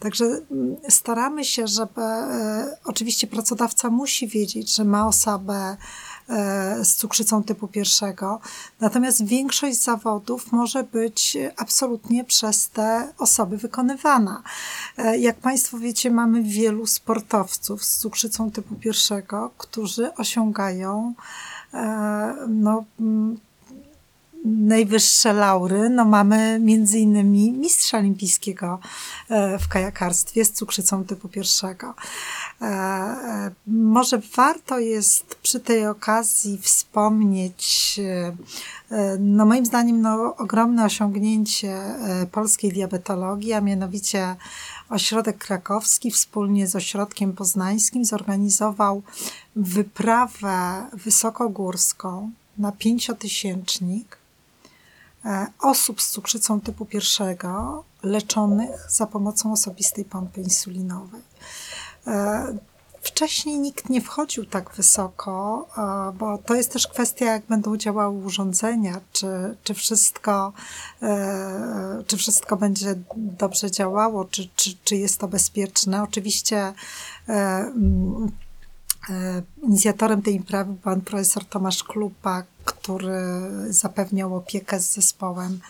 Także 0.00 0.40
staramy 0.88 1.44
się, 1.44 1.66
żeby 1.66 2.00
e, 2.00 2.76
oczywiście 2.84 3.26
pracodawca 3.26 3.90
musi 3.90 4.28
wiedzieć, 4.28 4.74
że 4.74 4.84
ma 4.84 5.08
osobę 5.08 5.76
z 6.82 6.94
cukrzycą 6.94 7.44
typu 7.44 7.68
pierwszego. 7.68 8.40
Natomiast 8.80 9.26
większość 9.26 9.82
zawodów 9.82 10.52
może 10.52 10.84
być 10.84 11.36
absolutnie 11.56 12.24
przez 12.24 12.68
te 12.68 13.12
osoby 13.18 13.56
wykonywana. 13.56 14.42
E, 14.96 15.18
jak 15.18 15.36
Państwo 15.36 15.78
wiecie, 15.78 16.10
mamy 16.10 16.42
wielu 16.42 16.86
sportowców 16.86 17.84
z 17.84 17.98
cukrzycą 17.98 18.50
typu 18.50 18.74
pierwszego, 18.74 19.50
którzy 19.58 20.14
osiągają 20.14 21.14
e, 21.74 22.34
no, 22.48 22.84
najwyższe 24.48 25.32
laury. 25.32 25.90
No 25.90 26.04
mamy 26.04 26.58
między 26.60 26.98
innymi 26.98 27.52
mistrza 27.52 27.98
olimpijskiego 27.98 28.78
w 29.60 29.68
kajakarstwie 29.68 30.44
z 30.44 30.52
cukrzycą 30.52 31.04
typu 31.04 31.28
pierwszego. 31.28 31.94
E, 32.62 32.64
e, 32.66 33.50
może 33.66 34.20
warto 34.36 34.78
jest 34.78 35.34
przy 35.34 35.60
tej 35.60 35.86
okazji 35.86 36.58
wspomnieć, 36.58 38.00
e, 38.90 39.16
no 39.20 39.46
moim 39.46 39.66
zdaniem, 39.66 40.00
no, 40.02 40.36
ogromne 40.36 40.84
osiągnięcie 40.84 41.80
polskiej 42.32 42.72
diabetologii, 42.72 43.52
a 43.52 43.60
mianowicie 43.60 44.36
Ośrodek 44.88 45.38
Krakowski 45.38 46.10
wspólnie 46.10 46.66
z 46.66 46.76
Ośrodkiem 46.76 47.32
Poznańskim 47.32 48.04
zorganizował 48.04 49.02
wyprawę 49.56 50.86
wysokogórską 50.92 52.30
na 52.58 52.72
pięciotysięcznik 52.72 54.17
osób 55.60 56.02
z 56.02 56.10
cukrzycą 56.10 56.60
typu 56.60 56.84
pierwszego 56.84 57.84
leczonych 58.02 58.86
za 58.88 59.06
pomocą 59.06 59.52
osobistej 59.52 60.04
pompy 60.04 60.40
insulinowej. 60.40 61.22
E, 62.06 62.58
wcześniej 63.02 63.58
nikt 63.58 63.90
nie 63.90 64.00
wchodził 64.00 64.44
tak 64.44 64.74
wysoko, 64.74 65.66
e, 65.78 66.12
bo 66.18 66.38
to 66.38 66.54
jest 66.54 66.72
też 66.72 66.86
kwestia, 66.86 67.24
jak 67.24 67.46
będą 67.46 67.76
działały 67.76 68.24
urządzenia, 68.24 69.00
czy, 69.12 69.26
czy, 69.64 69.74
wszystko, 69.74 70.52
e, 71.02 72.02
czy 72.06 72.16
wszystko 72.16 72.56
będzie 72.56 72.94
dobrze 73.16 73.70
działało, 73.70 74.24
czy, 74.24 74.48
czy, 74.56 74.70
czy 74.84 74.96
jest 74.96 75.20
to 75.20 75.28
bezpieczne. 75.28 76.02
Oczywiście 76.02 76.72
mm, 77.28 78.32
inicjatorem 79.62 80.22
tej 80.22 80.34
imprezy 80.34 80.64
był 80.64 80.74
pan 80.74 81.00
profesor 81.00 81.44
Tomasz 81.44 81.84
Klupa, 81.84 82.42
który 82.72 83.22
zapewniał 83.70 84.36
opiekę 84.36 84.80
z 84.80 84.92
zespołem 84.92 85.60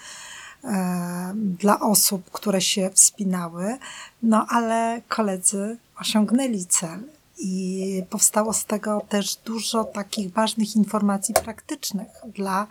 dla 1.35 1.81
osób, 1.81 2.31
które 2.31 2.61
się 2.61 2.91
wspinały, 2.95 3.79
no 4.23 4.47
ale 4.49 5.03
koledzy 5.09 5.77
osiągnęli 6.01 6.67
cel. 6.67 7.01
I 7.41 8.03
powstało 8.11 8.53
z 8.53 8.65
tego 8.65 9.03
też 9.09 9.37
dużo 9.37 9.85
takich 9.85 10.33
ważnych 10.33 10.77
informacji 10.77 11.35
praktycznych 11.35 12.09
dla 12.35 12.67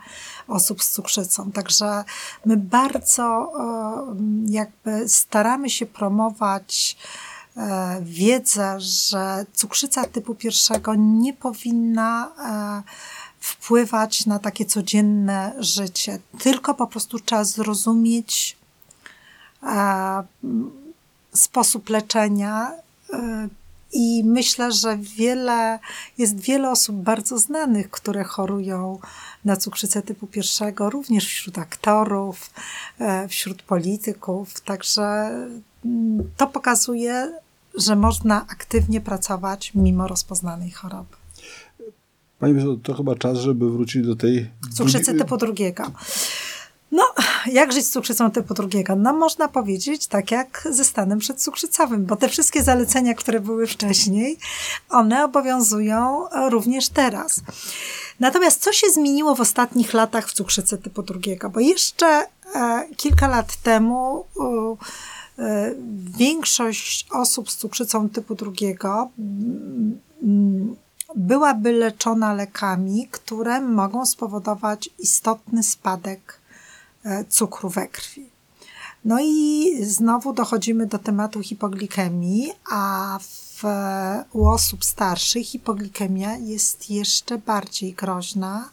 osób 0.48 0.82
z 0.82 0.90
cukrzycą. 0.90 1.52
Także 1.52 2.04
my 2.44 2.56
bardzo 2.56 3.52
jakby 4.46 5.08
staramy 5.08 5.70
się 5.70 5.86
promować 5.86 6.96
e, 7.56 7.98
wiedzę, 8.02 8.80
że 8.80 9.46
cukrzyca 9.52 10.04
typu 10.04 10.34
pierwszego 10.34 10.94
nie 10.94 11.32
powinna 11.32 12.32
e, 12.38 12.82
wpływać 13.40 14.26
na 14.26 14.38
takie 14.38 14.64
codzienne 14.64 15.54
życie, 15.58 16.18
tylko 16.38 16.74
po 16.74 16.86
prostu 16.86 17.18
trzeba 17.20 17.44
zrozumieć 17.44 18.56
e, 19.62 20.22
sposób 21.34 21.88
leczenia 21.88 22.72
i 23.92 24.24
myślę, 24.24 24.72
że 24.72 24.96
wiele, 24.96 25.78
jest 26.18 26.40
wiele 26.40 26.70
osób 26.70 26.96
bardzo 26.96 27.38
znanych, 27.38 27.90
które 27.90 28.24
chorują 28.24 28.98
na 29.44 29.56
cukrzycę 29.56 30.02
typu 30.02 30.26
pierwszego, 30.26 30.90
również 30.90 31.26
wśród 31.26 31.58
aktorów, 31.58 32.50
e, 32.98 33.28
wśród 33.28 33.62
polityków. 33.62 34.60
Także 34.60 35.02
mm, 35.84 36.30
to 36.36 36.46
pokazuje, 36.46 37.32
że 37.74 37.96
można 37.96 38.46
aktywnie 38.48 39.00
pracować 39.00 39.74
mimo 39.74 40.08
rozpoznanej 40.08 40.70
choroby. 40.70 41.16
Pani 42.38 42.78
to 42.82 42.94
chyba 42.94 43.14
czas, 43.14 43.38
żeby 43.38 43.70
wrócić 43.70 44.06
do 44.06 44.16
tej... 44.16 44.50
Cukrzycy 44.76 45.14
typu 45.14 45.36
drugiego. 45.36 45.92
No, 46.92 47.04
jak 47.46 47.72
żyć 47.72 47.86
z 47.86 47.90
cukrzycą 47.90 48.30
typu 48.30 48.54
drugiego? 48.54 48.96
No, 48.96 49.12
można 49.12 49.48
powiedzieć 49.48 50.06
tak 50.06 50.30
jak 50.30 50.68
ze 50.70 50.84
stanem 50.84 51.18
przedcukrzycowym, 51.18 52.06
bo 52.06 52.16
te 52.16 52.28
wszystkie 52.28 52.62
zalecenia, 52.62 53.14
które 53.14 53.40
były 53.40 53.66
wcześniej, 53.66 54.36
one 54.90 55.24
obowiązują 55.24 56.24
również 56.50 56.88
teraz. 56.88 57.40
Natomiast 58.20 58.62
co 58.62 58.72
się 58.72 58.86
zmieniło 58.90 59.34
w 59.34 59.40
ostatnich 59.40 59.94
latach 59.94 60.28
w 60.28 60.32
cukrzycy 60.32 60.78
typu 60.78 61.02
drugiego? 61.02 61.50
Bo 61.50 61.60
jeszcze 61.60 62.06
e, 62.06 62.88
kilka 62.96 63.28
lat 63.28 63.56
temu 63.56 64.24
e, 65.38 65.74
większość 66.18 67.06
osób 67.10 67.50
z 67.50 67.56
cukrzycą 67.56 68.08
typu 68.08 68.34
drugiego 68.34 69.08
byłaby 71.16 71.72
leczona 71.72 72.34
lekami, 72.34 73.08
które 73.10 73.60
mogą 73.60 74.06
spowodować 74.06 74.90
istotny 74.98 75.62
spadek 75.62 76.38
E, 77.04 77.24
cukru 77.24 77.68
we 77.68 77.88
krwi. 77.88 78.30
No 79.04 79.16
i 79.20 79.70
znowu 79.84 80.32
dochodzimy 80.32 80.86
do 80.86 80.98
tematu 80.98 81.42
hipoglikemii, 81.42 82.52
a 82.70 83.18
w, 83.22 83.64
u 84.32 84.48
osób 84.48 84.84
starszych 84.84 85.46
hipoglikemia 85.46 86.36
jest 86.36 86.90
jeszcze 86.90 87.38
bardziej 87.38 87.92
groźna, 87.92 88.70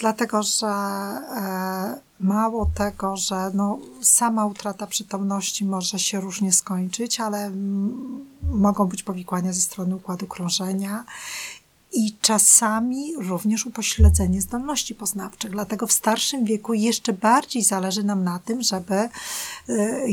dlatego 0.00 0.42
że 0.42 0.66
e, 0.66 2.00
mało 2.20 2.70
tego, 2.74 3.16
że 3.16 3.50
no, 3.54 3.78
sama 4.02 4.46
utrata 4.46 4.86
przytomności 4.86 5.64
może 5.64 5.98
się 5.98 6.20
różnie 6.20 6.52
skończyć, 6.52 7.20
ale 7.20 7.50
mogą 8.52 8.86
być 8.86 9.02
powikłania 9.02 9.52
ze 9.52 9.60
strony 9.60 9.96
układu 9.96 10.26
krążenia 10.26 11.04
i 11.92 12.16
czasami 12.20 13.14
również 13.16 13.66
upośledzenie 13.66 14.40
zdolności 14.40 14.94
poznawczych. 14.94 15.50
Dlatego 15.50 15.86
w 15.86 15.92
starszym 15.92 16.44
wieku 16.44 16.74
jeszcze 16.74 17.12
bardziej 17.12 17.62
zależy 17.62 18.04
nam 18.04 18.24
na 18.24 18.38
tym, 18.38 18.62
żeby 18.62 18.94
e, 18.94 19.10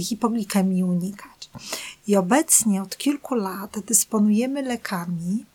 hipoglikemii 0.01 0.83
unikać. 0.83 1.49
I 2.07 2.15
obecnie 2.15 2.81
od 2.81 2.97
kilku 2.97 3.35
lat 3.35 3.79
dysponujemy 3.87 4.61
lekami, 4.61 5.45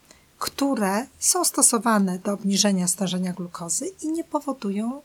które 0.43 1.07
są 1.19 1.45
stosowane 1.45 2.19
do 2.19 2.33
obniżenia 2.33 2.89
stężenia 2.89 3.33
glukozy 3.33 3.93
i 4.03 4.09
nie 4.09 4.25
powodują 4.25 5.03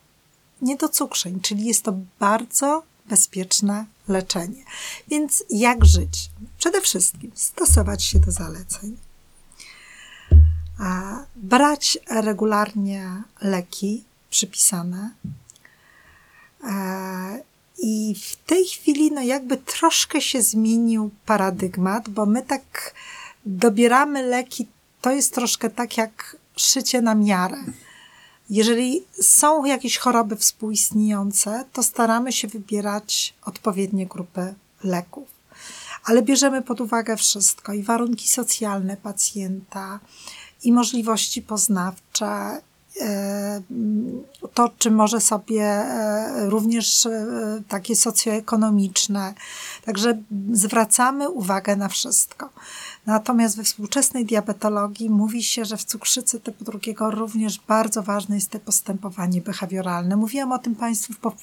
niedocukrzeń, 0.61 1.39
czyli 1.41 1.65
jest 1.65 1.83
to 1.83 1.93
bardzo 2.19 2.83
bezpieczne 3.05 3.85
leczenie. 4.07 4.63
Więc 5.07 5.43
jak 5.49 5.85
żyć? 5.85 6.29
Przede 6.57 6.81
wszystkim 6.81 7.31
stosować 7.35 8.03
się 8.03 8.19
do 8.19 8.31
zaleceń, 8.31 8.97
brać 11.35 11.97
regularnie 12.09 13.23
leki 13.41 14.03
przypisane. 14.29 15.11
I 17.77 18.15
w 18.15 18.35
tej 18.35 18.65
chwili, 18.65 19.11
no 19.11 19.21
jakby 19.21 19.57
troszkę 19.57 20.21
się 20.21 20.41
zmienił 20.41 21.11
paradygmat, 21.25 22.09
bo 22.09 22.25
my 22.25 22.41
tak 22.41 22.93
dobieramy 23.45 24.23
leki, 24.23 24.67
to 25.07 25.11
jest 25.11 25.33
troszkę 25.33 25.69
tak 25.69 25.97
jak 25.97 26.37
szycie 26.55 27.01
na 27.01 27.15
miarę. 27.15 27.57
Jeżeli 28.49 29.03
są 29.21 29.65
jakieś 29.65 29.97
choroby 29.97 30.35
współistniejące, 30.35 31.65
to 31.73 31.83
staramy 31.83 32.31
się 32.31 32.47
wybierać 32.47 33.33
odpowiednie 33.45 34.05
grupy 34.05 34.53
leków. 34.83 35.27
Ale 36.05 36.21
bierzemy 36.21 36.61
pod 36.61 36.81
uwagę 36.81 37.17
wszystko 37.17 37.73
i 37.73 37.83
warunki 37.83 38.27
socjalne 38.27 38.97
pacjenta, 38.97 39.99
i 40.63 40.71
możliwości 40.71 41.41
poznawcze, 41.41 42.61
e, 43.01 43.61
to, 44.53 44.69
czy 44.77 44.91
może 44.91 45.21
sobie 45.21 45.63
e, 45.63 46.49
również 46.49 47.05
e, 47.05 47.25
takie 47.67 47.95
socjoekonomiczne. 47.95 49.33
Także 49.85 50.17
zwracamy 50.51 51.29
uwagę 51.29 51.75
na 51.75 51.87
wszystko. 51.87 52.49
Natomiast 53.07 53.57
we 53.57 53.63
współczesnej 53.63 54.25
diabetologii 54.25 55.09
mówi 55.09 55.43
się, 55.43 55.65
że 55.65 55.77
w 55.77 55.83
cukrzycy 55.83 56.39
typu 56.39 56.63
drugiego 56.63 57.11
również 57.11 57.59
bardzo 57.59 58.03
ważne 58.03 58.35
jest 58.35 58.49
to 58.49 58.59
postępowanie 58.59 59.41
behawioralne. 59.41 60.15
Mówiłam 60.15 60.51
o 60.51 60.59
tym 60.59 60.75
Państwu 60.75 61.13
w, 61.13 61.17
pop, 61.17 61.35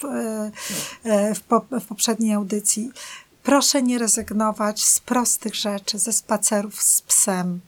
w, 1.35 1.41
pop, 1.41 1.67
w 1.81 1.87
poprzedniej 1.87 2.33
audycji. 2.33 2.91
Proszę 3.43 3.83
nie 3.83 3.99
rezygnować 3.99 4.85
z 4.85 5.01
prostych 5.01 5.55
rzeczy, 5.55 5.99
ze 5.99 6.13
spacerów 6.13 6.83
z 6.83 7.03
psem, 7.03 7.61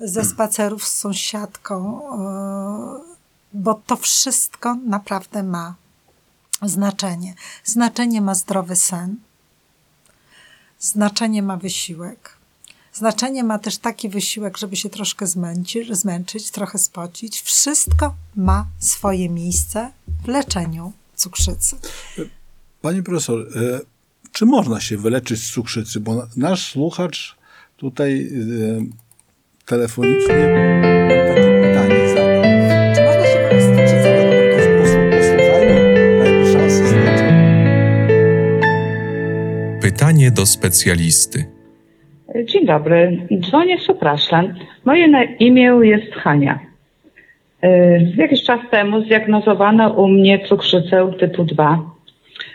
ze 0.00 0.24
spacerów 0.24 0.84
z 0.84 0.96
sąsiadką, 0.96 2.02
e, 2.02 3.00
bo 3.52 3.74
to 3.86 3.96
wszystko 3.96 4.74
naprawdę 4.74 5.42
ma 5.42 5.74
znaczenie. 6.62 7.34
Znaczenie 7.64 8.20
ma 8.20 8.34
zdrowy 8.34 8.76
sen, 8.76 9.16
znaczenie 10.78 11.42
ma 11.42 11.56
wysiłek. 11.56 12.39
Znaczenie 13.00 13.44
ma 13.44 13.58
też 13.58 13.78
taki 13.78 14.08
wysiłek, 14.08 14.58
żeby 14.58 14.76
się 14.76 14.90
troszkę 14.90 15.26
zmęczyć, 15.26 15.96
zmęczyć, 15.96 16.50
trochę 16.50 16.78
spocić. 16.78 17.40
Wszystko 17.40 18.14
ma 18.36 18.66
swoje 18.78 19.28
miejsce 19.28 19.90
w 20.24 20.28
leczeniu 20.28 20.92
cukrzycy. 21.16 21.76
Pani 22.82 23.02
profesor, 23.02 23.40
e, 23.40 23.80
czy 24.32 24.46
można 24.46 24.80
się 24.80 24.98
wyleczyć 24.98 25.42
z 25.42 25.52
cukrzycy? 25.52 26.00
Bo 26.00 26.26
nasz 26.36 26.72
słuchacz 26.72 27.36
tutaj 27.76 28.20
y, 28.20 28.86
telefonicznie 29.66 30.26
takie 30.28 31.60
pytanie 31.62 32.08
zadał. 32.08 32.42
Czy 32.94 33.04
można 33.04 33.26
się 33.26 33.38
wyleczyć 33.48 33.64
z? 33.64 34.92
Posłuchajmy, 35.16 35.76
dajmy 36.18 36.52
szansę. 36.52 36.84
Pytanie 39.80 40.30
do 40.30 40.46
specjalisty. 40.46 41.59
Dzień 42.34 42.66
dobry, 42.66 43.26
dzwonię 43.40 43.78
z 43.78 43.82
Supraszlan. 43.82 44.54
Moje 44.84 45.08
na 45.08 45.24
imię 45.24 45.78
jest 45.82 46.14
Hania. 46.14 46.58
Y, 47.64 48.12
Jakiś 48.16 48.42
czas 48.42 48.60
temu 48.70 49.00
zdiagnozowano 49.00 49.90
u 49.90 50.08
mnie 50.08 50.38
cukrzycę 50.38 51.12
typu 51.18 51.44
2 51.44 51.78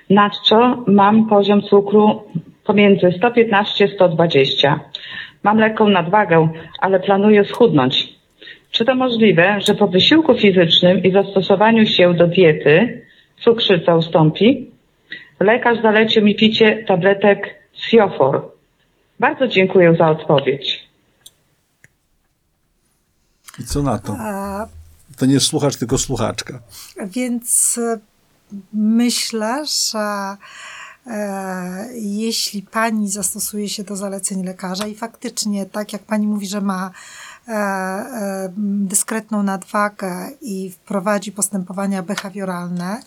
Nadto 0.10 0.84
mam 0.88 1.28
poziom 1.28 1.62
cukru 1.62 2.24
pomiędzy 2.66 3.12
115 3.12 3.88
120. 3.88 4.80
Mam 5.44 5.58
lekką 5.58 5.90
nadwagę, 5.90 6.50
ale 6.80 7.00
planuję 7.00 7.46
schudnąć. 7.46 8.10
Czy 8.72 8.86
to 8.86 8.96
możliwe, 8.96 9.58
że 9.68 9.76
po 9.76 9.88
wysiłku 9.88 10.34
fizycznym 10.34 11.04
i 11.04 11.12
zastosowaniu 11.12 11.86
się 11.86 12.14
do 12.14 12.28
diety 12.28 13.02
cukrzyca 13.40 13.96
ustąpi? 13.96 14.70
Lekarz 15.40 15.82
zalecił 15.82 16.24
mi 16.24 16.36
picie 16.36 16.84
tabletek 16.88 17.56
Siofor. 17.74 18.55
Bardzo 19.19 19.47
dziękuję 19.47 19.95
za 19.99 20.10
odpowiedź. 20.10 20.89
I 23.60 23.63
co 23.63 23.84
na 23.84 23.99
to? 23.99 24.17
To 25.17 25.25
nie 25.25 25.39
słuchacz, 25.39 25.78
tylko 25.78 25.97
słuchaczka. 25.97 26.60
Więc 27.06 27.80
myślę, 28.73 29.65
że 29.65 30.38
e, 31.08 31.88
jeśli 31.93 32.62
pani 32.62 33.10
zastosuje 33.10 33.69
się 33.69 33.84
do 33.84 33.95
zaleceń 33.95 34.43
lekarza 34.43 34.88
i 34.88 34.95
faktycznie, 34.95 35.65
tak 35.65 35.93
jak 35.93 36.04
pani 36.04 36.28
mówi, 36.28 36.47
że 36.47 36.62
ma 36.62 36.91
e, 37.47 37.51
e, 37.51 38.54
dyskretną 38.58 39.43
nadwagę 39.43 40.30
i 40.41 40.71
wprowadzi 40.71 41.32
postępowania 41.32 42.04
behawioralne, 42.04 43.01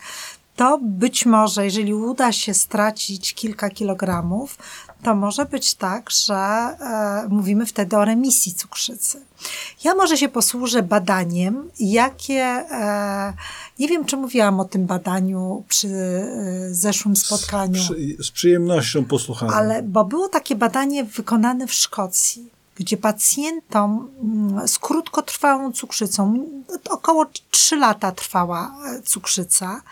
to 0.58 0.78
być 0.82 1.26
może, 1.26 1.64
jeżeli 1.64 1.94
uda 1.94 2.32
się 2.32 2.54
stracić 2.54 3.34
kilka 3.34 3.70
kilogramów, 3.70 4.58
to 5.02 5.14
może 5.14 5.44
być 5.44 5.74
tak, 5.74 6.10
że 6.10 6.34
e, 6.34 7.28
mówimy 7.28 7.66
wtedy 7.66 7.96
o 7.96 8.04
remisji 8.04 8.54
cukrzycy. 8.54 9.20
Ja 9.84 9.94
może 9.94 10.16
się 10.16 10.28
posłużę 10.28 10.82
badaniem, 10.82 11.70
jakie, 11.80 12.42
e, 12.42 13.32
nie 13.78 13.88
wiem 13.88 14.04
czy 14.04 14.16
mówiłam 14.16 14.60
o 14.60 14.64
tym 14.64 14.86
badaniu 14.86 15.64
przy 15.68 15.88
e, 15.88 16.74
zeszłym 16.74 17.16
spotkaniu. 17.16 17.82
Z, 17.82 17.84
przy, 17.84 18.16
z 18.18 18.30
przyjemnością 18.30 19.04
posłuchałem. 19.04 19.54
Ale, 19.54 19.82
bo 19.82 20.04
było 20.04 20.28
takie 20.28 20.56
badanie 20.56 21.04
wykonane 21.04 21.66
w 21.66 21.74
Szkocji 21.74 22.50
gdzie 22.76 22.96
pacjentom 22.96 24.10
mm, 24.22 24.68
z 24.68 24.78
krótkotrwałą 24.78 25.72
cukrzycą, 25.72 26.46
około 26.90 27.26
3 27.50 27.76
lata 27.76 28.12
trwała 28.12 28.74
e, 28.86 29.02
cukrzyca, 29.02 29.82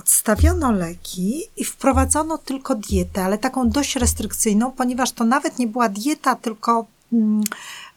odstawiono 0.00 0.72
leki 0.72 1.42
i 1.56 1.64
wprowadzono 1.64 2.38
tylko 2.38 2.74
dietę, 2.74 3.24
ale 3.24 3.38
taką 3.38 3.70
dość 3.70 3.96
restrykcyjną, 3.96 4.72
ponieważ 4.72 5.12
to 5.12 5.24
nawet 5.24 5.58
nie 5.58 5.66
była 5.66 5.88
dieta, 5.88 6.36
tylko 6.36 6.86
mm, 7.12 7.42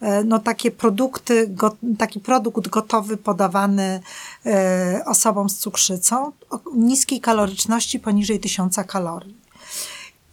e, 0.01 0.23
no, 0.23 0.39
takie 0.39 0.71
produkty, 0.71 1.55
taki 1.97 2.19
produkt 2.19 2.67
gotowy 2.67 3.17
podawany 3.17 4.01
e, 4.45 5.01
osobom 5.05 5.49
z 5.49 5.57
cukrzycą 5.57 6.31
o 6.49 6.59
niskiej 6.75 7.21
kaloryczności 7.21 7.99
poniżej 7.99 8.39
1000 8.39 8.75
kalorii. 8.87 9.43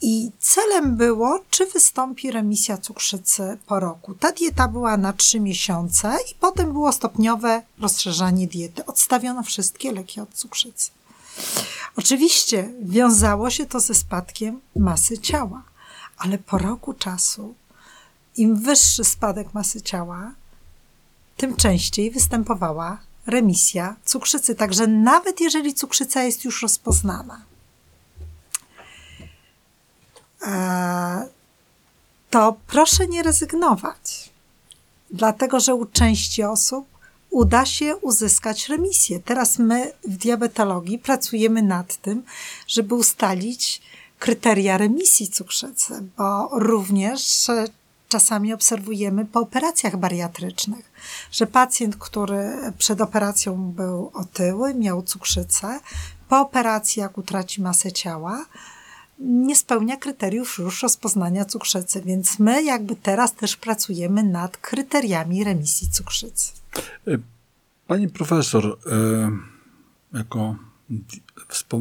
I 0.03 0.31
celem 0.39 0.97
było, 0.97 1.41
czy 1.51 1.67
wystąpi 1.67 2.31
remisja 2.31 2.79
cukrzycy 2.79 3.59
po 3.67 3.81
roku. 3.81 4.15
Ta 4.15 4.33
dieta 4.33 4.69
była 4.69 4.97
na 4.97 5.13
3 5.13 5.41
miesiące 5.41 6.17
i 6.33 6.35
potem 6.35 6.73
było 6.73 6.93
stopniowe 6.93 7.63
rozszerzanie 7.81 8.47
diety. 8.47 8.87
Odstawiono 8.87 9.43
wszystkie 9.43 9.93
leki 9.93 10.21
od 10.21 10.31
cukrzycy. 10.35 10.91
Oczywiście 11.97 12.73
wiązało 12.83 13.51
się 13.51 13.67
to 13.67 13.81
ze 13.81 13.95
spadkiem 13.95 14.61
masy 14.77 15.19
ciała, 15.19 15.63
ale 16.19 16.39
po 16.39 16.59
roku 16.59 16.95
czasu, 16.95 17.55
im 18.37 18.57
wyższy 18.57 19.05
spadek 19.05 19.55
masy 19.55 19.83
ciała, 19.83 20.33
tym 21.37 21.57
częściej 21.57 22.11
występowała 22.11 22.99
remisja 23.27 23.97
cukrzycy. 24.05 24.55
Także 24.55 24.87
nawet 24.87 25.41
jeżeli 25.41 25.75
cukrzyca 25.75 26.23
jest 26.23 26.45
już 26.45 26.63
rozpoznana, 26.63 27.43
e, 30.43 31.29
to 32.31 32.57
proszę 32.67 33.07
nie 33.07 33.23
rezygnować, 33.23 34.31
dlatego 35.11 35.61
że 35.61 35.75
u 35.75 35.87
części 35.87 36.43
osób 36.43 37.00
uda 37.31 37.67
się 37.67 37.97
uzyskać 37.97 38.69
remisję. 38.69 39.21
Teraz 39.21 39.59
my 39.59 39.93
w 40.05 40.17
diabetologii 40.17 40.99
pracujemy 40.99 41.63
nad 41.63 41.97
tym, 41.97 42.23
żeby 42.67 42.95
ustalić 42.95 43.83
kryteria 44.19 44.79
remisji 44.79 45.29
cukrzycy, 45.29 46.03
bo 46.17 46.49
również 46.53 47.49
e, 47.49 47.65
czasami 48.09 48.53
obserwujemy 48.53 49.25
po 49.25 49.41
operacjach 49.41 49.97
bariatrycznych, 49.97 50.93
że 51.33 51.47
pacjent, 51.47 51.97
który 51.97 52.53
przed 52.79 53.01
operacją 53.01 53.73
był 53.73 54.11
otyły, 54.15 54.75
miał 54.75 55.03
cukrzycę, 55.03 55.81
po 56.29 56.41
operacji, 56.41 57.01
jak 57.01 57.19
utraci 57.19 57.63
masę 57.63 57.93
ciała, 57.93 58.45
nie 59.21 59.57
spełnia 59.57 59.97
kryteriów 59.97 60.59
już 60.59 60.83
rozpoznania 60.83 61.45
cukrzycy, 61.45 62.03
więc 62.03 62.39
my 62.39 62.63
jakby 62.63 62.97
teraz 62.97 63.35
też 63.35 63.57
pracujemy 63.57 64.23
nad 64.23 64.57
kryteriami 64.57 65.45
remisji 65.45 65.91
cukrzycy. 65.91 66.53
Pani 67.87 68.09
profesor, 68.09 68.79
e, 68.87 69.31
jako 70.19 70.57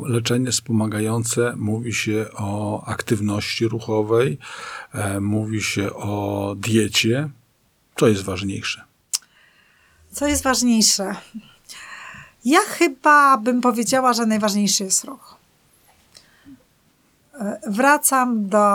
leczenie 0.05 0.51
wspomagające 0.51 1.55
mówi 1.55 1.93
się 1.93 2.25
o 2.33 2.83
aktywności 2.85 3.67
ruchowej, 3.67 4.37
e, 4.93 5.19
mówi 5.19 5.61
się 5.61 5.93
o 5.93 6.55
diecie. 6.57 7.29
Co 7.99 8.07
jest 8.07 8.23
ważniejsze? 8.23 8.83
Co 10.11 10.27
jest 10.27 10.43
ważniejsze? 10.43 11.15
Ja 12.45 12.59
chyba 12.59 13.37
bym 13.37 13.61
powiedziała, 13.61 14.13
że 14.13 14.25
najważniejszy 14.25 14.83
jest 14.83 15.03
ruch. 15.03 15.38
Wracam 17.67 18.49
do 18.49 18.67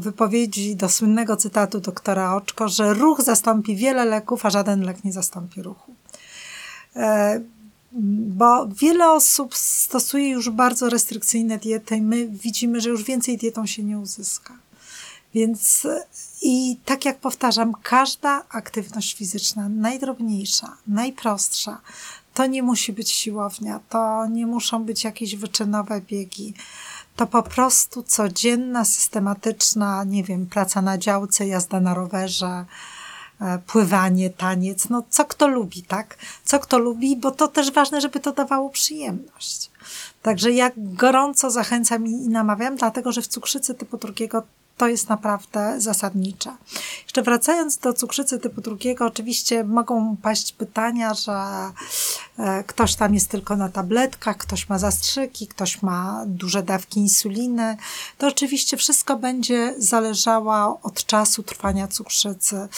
wypowiedzi, 0.00 0.76
do 0.76 0.88
słynnego 0.88 1.36
cytatu 1.36 1.80
doktora 1.80 2.34
Oczko, 2.34 2.68
że 2.68 2.94
ruch 2.94 3.22
zastąpi 3.22 3.76
wiele 3.76 4.04
leków, 4.04 4.46
a 4.46 4.50
żaden 4.50 4.82
lek 4.82 5.04
nie 5.04 5.12
zastąpi 5.12 5.62
ruchu. 5.62 5.94
E, 6.96 7.40
Bo 7.92 8.66
wiele 8.66 9.10
osób 9.10 9.54
stosuje 9.56 10.28
już 10.28 10.50
bardzo 10.50 10.88
restrykcyjne 10.88 11.58
diety 11.58 11.96
i 11.96 12.02
my 12.02 12.28
widzimy, 12.28 12.80
że 12.80 12.90
już 12.90 13.02
więcej 13.02 13.38
dietą 13.38 13.66
się 13.66 13.82
nie 13.82 13.98
uzyska. 13.98 14.54
Więc 15.34 15.86
i 16.42 16.76
tak 16.84 17.04
jak 17.04 17.18
powtarzam, 17.18 17.74
każda 17.82 18.42
aktywność 18.50 19.16
fizyczna, 19.16 19.68
najdrobniejsza, 19.68 20.76
najprostsza, 20.86 21.80
to 22.34 22.46
nie 22.46 22.62
musi 22.62 22.92
być 22.92 23.10
siłownia, 23.10 23.80
to 23.88 24.26
nie 24.26 24.46
muszą 24.46 24.84
być 24.84 25.04
jakieś 25.04 25.36
wyczynowe 25.36 26.00
biegi. 26.00 26.54
To 27.20 27.26
po 27.26 27.42
prostu 27.42 28.02
codzienna, 28.02 28.84
systematyczna, 28.84 30.04
nie 30.04 30.24
wiem, 30.24 30.46
praca 30.46 30.82
na 30.82 30.98
działce, 30.98 31.46
jazda 31.46 31.80
na 31.80 31.94
rowerze, 31.94 32.64
e, 33.40 33.58
pływanie, 33.58 34.30
taniec, 34.30 34.88
no 34.88 35.02
co 35.10 35.24
kto 35.24 35.48
lubi, 35.48 35.82
tak? 35.82 36.16
Co 36.44 36.58
kto 36.58 36.78
lubi, 36.78 37.16
bo 37.16 37.30
to 37.30 37.48
też 37.48 37.72
ważne, 37.72 38.00
żeby 38.00 38.20
to 38.20 38.32
dawało 38.32 38.70
przyjemność. 38.70 39.70
Także 40.22 40.52
ja 40.52 40.70
gorąco 40.76 41.50
zachęcam 41.50 42.06
i 42.06 42.10
i 42.10 42.28
namawiam, 42.28 42.76
dlatego 42.76 43.12
że 43.12 43.22
w 43.22 43.28
cukrzycy 43.28 43.74
typu 43.74 43.96
drugiego 43.96 44.42
to 44.80 44.88
jest 44.88 45.08
naprawdę 45.08 45.80
zasadnicze. 45.80 46.56
Jeszcze 47.02 47.22
wracając 47.22 47.78
do 47.78 47.92
cukrzycy 47.92 48.38
typu 48.38 48.60
drugiego, 48.60 49.06
oczywiście 49.06 49.64
mogą 49.64 50.16
paść 50.16 50.52
pytania, 50.52 51.14
że 51.14 51.32
e, 52.38 52.64
ktoś 52.64 52.94
tam 52.94 53.14
jest 53.14 53.28
tylko 53.28 53.56
na 53.56 53.68
tabletkach, 53.68 54.36
ktoś 54.36 54.68
ma 54.68 54.78
zastrzyki, 54.78 55.46
ktoś 55.46 55.82
ma 55.82 56.24
duże 56.26 56.62
dawki 56.62 57.00
insuliny. 57.00 57.76
To 58.18 58.26
oczywiście 58.26 58.76
wszystko 58.76 59.16
będzie 59.16 59.74
zależało 59.78 60.80
od 60.82 61.06
czasu 61.06 61.42
trwania 61.42 61.88
cukrzycy, 61.88 62.68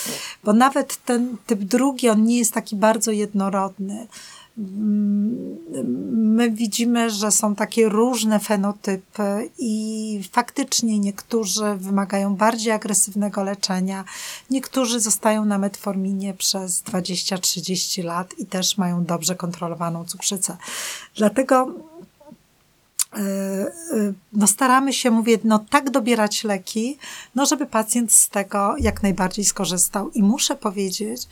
bo 0.44 0.52
nawet 0.52 1.04
ten 1.04 1.36
typ 1.46 1.60
drugi, 1.60 2.08
on 2.08 2.24
nie 2.24 2.38
jest 2.38 2.54
taki 2.54 2.76
bardzo 2.76 3.10
jednorodny 3.10 4.06
my 4.56 6.50
widzimy, 6.50 7.10
że 7.10 7.30
są 7.30 7.54
takie 7.54 7.88
różne 7.88 8.40
fenotypy 8.40 9.50
i 9.58 10.20
faktycznie 10.32 10.98
niektórzy 10.98 11.74
wymagają 11.76 12.36
bardziej 12.36 12.72
agresywnego 12.72 13.42
leczenia, 13.42 14.04
niektórzy 14.50 15.00
zostają 15.00 15.44
na 15.44 15.58
metforminie 15.58 16.34
przez 16.34 16.82
20-30 16.82 18.04
lat 18.04 18.38
i 18.38 18.46
też 18.46 18.78
mają 18.78 19.04
dobrze 19.04 19.34
kontrolowaną 19.34 20.04
cukrzycę. 20.04 20.56
Dlatego 21.16 21.74
no 24.33 24.46
staramy 24.46 24.92
się, 24.92 25.11
mówię, 25.11 25.38
no 25.44 25.59
tak 25.70 25.90
dobierać 25.90 26.44
leki, 26.44 26.98
no 27.35 27.46
żeby 27.46 27.66
pacjent 27.66 28.12
z 28.12 28.29
tego 28.29 28.75
jak 28.79 29.03
najbardziej 29.03 29.44
skorzystał. 29.44 30.11
I 30.11 30.22
muszę 30.22 30.57
powiedzieć, 30.57 31.29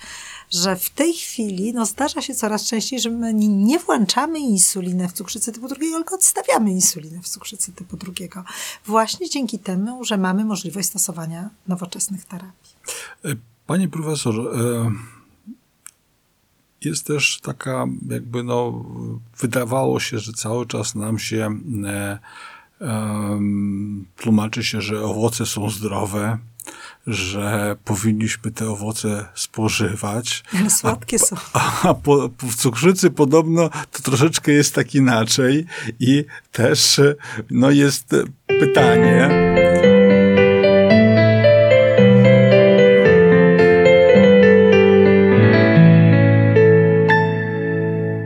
że 0.51 0.77
w 0.77 0.91
tej 0.91 1.13
chwili 1.13 1.73
no 1.73 1.87
zdarza 1.87 2.23
się 2.23 2.35
coraz 2.35 2.67
częściej, 2.67 3.01
że 3.01 3.11
my 3.11 3.35
nie 3.35 3.79
włączamy 3.79 4.39
insuliny 4.39 5.09
w 5.09 5.13
cukrzycy 5.13 5.53
typu 5.53 5.69
drugiego, 5.69 5.97
tylko 5.97 6.15
odstawiamy 6.15 6.71
insulinę 6.71 7.21
w 7.23 7.29
cukrzycy 7.29 7.73
typu 7.73 7.97
drugiego. 7.97 8.45
Właśnie 8.87 9.31
dzięki 9.31 9.59
temu, 9.59 10.05
że 10.05 10.19
mamy 10.19 10.45
możliwość 10.45 10.89
stosowania 10.89 11.51
nowoczesnych 11.69 12.25
terapii. 12.25 12.75
Pani 13.67 13.89
profesor, 13.89 14.35
e, 14.39 15.20
jest 16.85 17.07
też 17.07 17.41
taka, 17.43 17.87
jakby 18.09 18.45
no, 18.45 18.85
wydawało 19.39 20.01
się, 20.01 20.19
że 20.19 20.33
cały 20.33 20.67
czas 20.67 20.95
nam 20.95 21.19
się 21.19 21.61
e, 21.87 22.19
e, 22.81 23.41
tłumaczy 24.17 24.65
się, 24.65 24.81
że 24.81 25.05
owoce 25.05 25.47
są 25.47 25.71
zdrowe, 25.71 26.39
że 27.07 27.77
powinniśmy 27.85 28.51
te 28.51 28.71
owoce 28.71 29.27
spożywać. 29.35 30.45
Ale 30.59 30.71
słodkie 30.71 31.19
są. 31.19 31.37
A, 31.53 31.89
a 31.89 31.95
po, 31.95 32.31
w 32.39 32.57
cukrzycy 32.57 33.11
podobno 33.11 33.71
to 33.93 34.03
troszeczkę 34.03 34.53
jest 34.53 34.75
tak 34.75 34.95
inaczej 34.95 35.67
i 36.01 36.25
też 36.53 37.01
no, 37.51 37.71
jest 37.71 38.15
pytanie. 38.47 39.29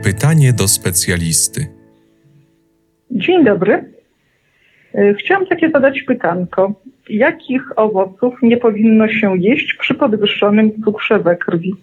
Pytanie 0.05 0.53
do 0.53 0.67
specjalisty. 0.67 1.67
Dzień 3.11 3.45
dobry. 3.45 3.83
E, 4.93 5.13
Chciałam 5.13 5.45
takie 5.45 5.69
zadać 5.69 6.01
pytanko. 6.01 6.73
Jakich 7.09 7.79
owoców 7.79 8.33
nie 8.41 8.57
powinno 8.57 9.07
się 9.07 9.37
jeść 9.37 9.73
przy 9.73 9.93
podwyższonym 9.93 10.83
cukrze 10.83 11.19
we 11.19 11.35
krwi? 11.35 11.75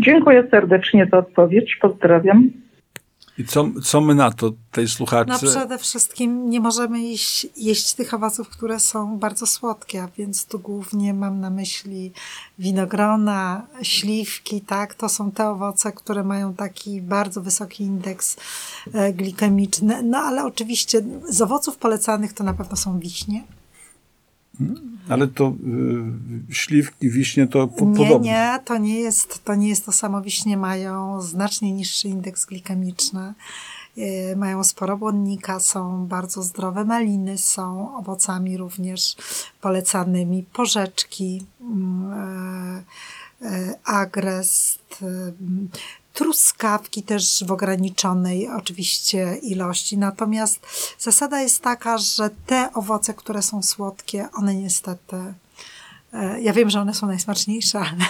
Dziękuję 0.00 0.44
serdecznie 0.50 1.06
za 1.10 1.18
odpowiedź. 1.18 1.76
Pozdrawiam. 1.76 2.50
I 3.38 3.44
co, 3.44 3.68
co 3.84 4.00
my 4.00 4.14
na 4.14 4.30
to, 4.30 4.52
tej 4.72 4.88
słuchaczce? 4.88 5.46
No 5.46 5.52
przede 5.52 5.78
wszystkim 5.78 6.50
nie 6.50 6.60
możemy 6.60 7.00
jeść, 7.00 7.46
jeść 7.56 7.94
tych 7.94 8.14
owoców, 8.14 8.48
które 8.48 8.80
są 8.80 9.18
bardzo 9.18 9.46
słodkie, 9.46 10.02
a 10.02 10.08
więc 10.16 10.44
tu 10.44 10.58
głównie 10.58 11.14
mam 11.14 11.40
na 11.40 11.50
myśli 11.50 12.12
winogrona, 12.58 13.66
śliwki, 13.82 14.60
tak? 14.60 14.94
To 14.94 15.08
są 15.08 15.30
te 15.30 15.50
owoce, 15.50 15.92
które 15.92 16.24
mają 16.24 16.54
taki 16.54 17.02
bardzo 17.02 17.40
wysoki 17.40 17.84
indeks 17.84 18.36
e, 18.92 19.12
glikemiczny. 19.12 20.02
No 20.02 20.18
ale 20.18 20.44
oczywiście 20.44 21.02
z 21.28 21.42
owoców 21.42 21.76
polecanych 21.76 22.32
to 22.32 22.44
na 22.44 22.54
pewno 22.54 22.76
są 22.76 22.98
wiśnie. 22.98 23.44
Ale 25.08 25.28
to 25.28 25.48
y, 26.50 26.54
śliwki, 26.54 27.10
wiśnie 27.10 27.46
to 27.46 27.68
po, 27.68 27.84
Nie, 27.84 27.96
podobnie. 27.96 28.30
nie, 28.30 28.58
to 28.64 28.78
nie 28.78 29.00
jest 29.00 29.44
to, 29.44 29.54
nie 29.54 29.68
jest 29.68 29.86
to 29.86 29.92
samo. 29.92 30.22
Wiśnie 30.22 30.56
mają 30.56 31.20
znacznie 31.22 31.72
niższy 31.72 32.08
indeks 32.08 32.46
glikemiczny. 32.46 33.34
Yy, 33.96 34.36
Mają 34.36 34.64
sporo 34.64 34.96
błonnika, 34.96 35.60
są 35.60 36.06
bardzo 36.06 36.42
zdrowe. 36.42 36.84
Maliny 36.84 37.38
są 37.38 37.96
owocami 37.96 38.56
również 38.56 39.16
polecanymi. 39.60 40.44
Porzeczki, 40.52 41.46
mm, 41.60 42.84
yy, 43.40 43.50
yy, 43.50 43.74
agrest, 43.84 45.02
yy, 45.02 45.34
truskawki 46.18 47.02
też 47.02 47.44
w 47.46 47.52
ograniczonej 47.52 48.48
oczywiście 48.48 49.36
ilości. 49.42 49.98
Natomiast 49.98 50.60
zasada 50.98 51.40
jest 51.40 51.62
taka, 51.62 51.98
że 51.98 52.30
te 52.46 52.70
owoce, 52.74 53.14
które 53.14 53.42
są 53.42 53.62
słodkie, 53.62 54.28
one 54.32 54.54
niestety 54.54 55.16
E, 56.12 56.40
Ja 56.40 56.52
wiem, 56.52 56.70
że 56.70 56.80
one 56.80 56.94
są 56.94 57.06
najsmaczniejsze, 57.06 57.78
ale 57.78 58.08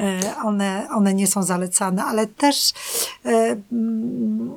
e, 0.00 0.36
one, 0.36 0.88
one 0.90 1.14
nie 1.14 1.26
są 1.26 1.42
zalecane, 1.42 2.04
ale 2.04 2.26
też 2.26 2.72
e, 3.24 3.56
mm, 3.72 4.54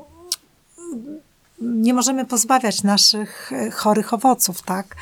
nie 1.61 1.93
możemy 1.93 2.25
pozbawiać 2.25 2.83
naszych 2.83 3.51
chorych 3.73 4.13
owoców, 4.13 4.61
tak? 4.61 4.95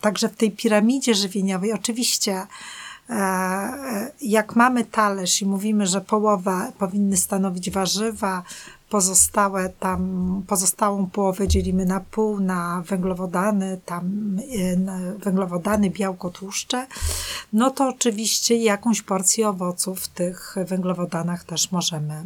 Także 0.00 0.28
w 0.28 0.36
tej 0.36 0.50
piramidzie 0.50 1.14
żywieniowej 1.14 1.72
oczywiście 1.72 2.46
jak 4.22 4.56
mamy 4.56 4.84
talerz 4.84 5.42
i 5.42 5.46
mówimy, 5.46 5.86
że 5.86 6.00
połowę 6.00 6.72
powinny 6.78 7.16
stanowić 7.16 7.70
warzywa, 7.70 8.42
pozostałe 8.90 9.68
tam, 9.68 10.42
pozostałą 10.46 11.06
połowę 11.06 11.48
dzielimy 11.48 11.86
na 11.86 12.00
pół, 12.00 12.40
na 12.40 12.82
węglowodany, 12.86 13.80
tam 13.84 14.36
e, 14.58 14.76
na 14.76 14.98
węglowodany, 15.24 15.90
białko, 15.90 16.30
tłuszcze, 16.30 16.86
no 17.52 17.70
to 17.70 17.88
oczywiście 17.88 18.56
jakąś 18.56 19.02
porcję 19.02 19.48
owoców 19.48 20.00
w 20.00 20.08
tych 20.08 20.54
węglowodanach 20.68 21.44
też 21.44 21.72
możemy 21.72 22.24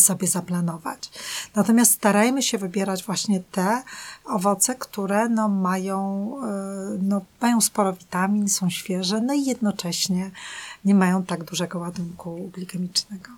sobie 0.00 0.26
zaplanować. 0.26 1.10
Natomiast 1.54 1.92
starajmy 1.92 2.42
się 2.42 2.58
wybierać 2.58 3.04
właśnie 3.04 3.40
te 3.52 3.82
owoce, 4.24 4.74
które 4.74 5.28
no 5.28 5.48
mają, 5.48 6.30
e, 6.42 6.98
no 7.02 7.20
mają 7.40 7.60
sporo 7.60 7.92
witamin, 7.92 8.48
są 8.48 8.70
świeże, 8.70 9.20
no 9.20 9.34
i 9.34 9.44
jednocześnie 9.44 10.30
nie 10.84 10.94
mają 10.94 11.22
tak 11.22 11.44
dużego 11.44 11.78
ładunku 11.78 12.50
glikemicznego. 12.54 13.30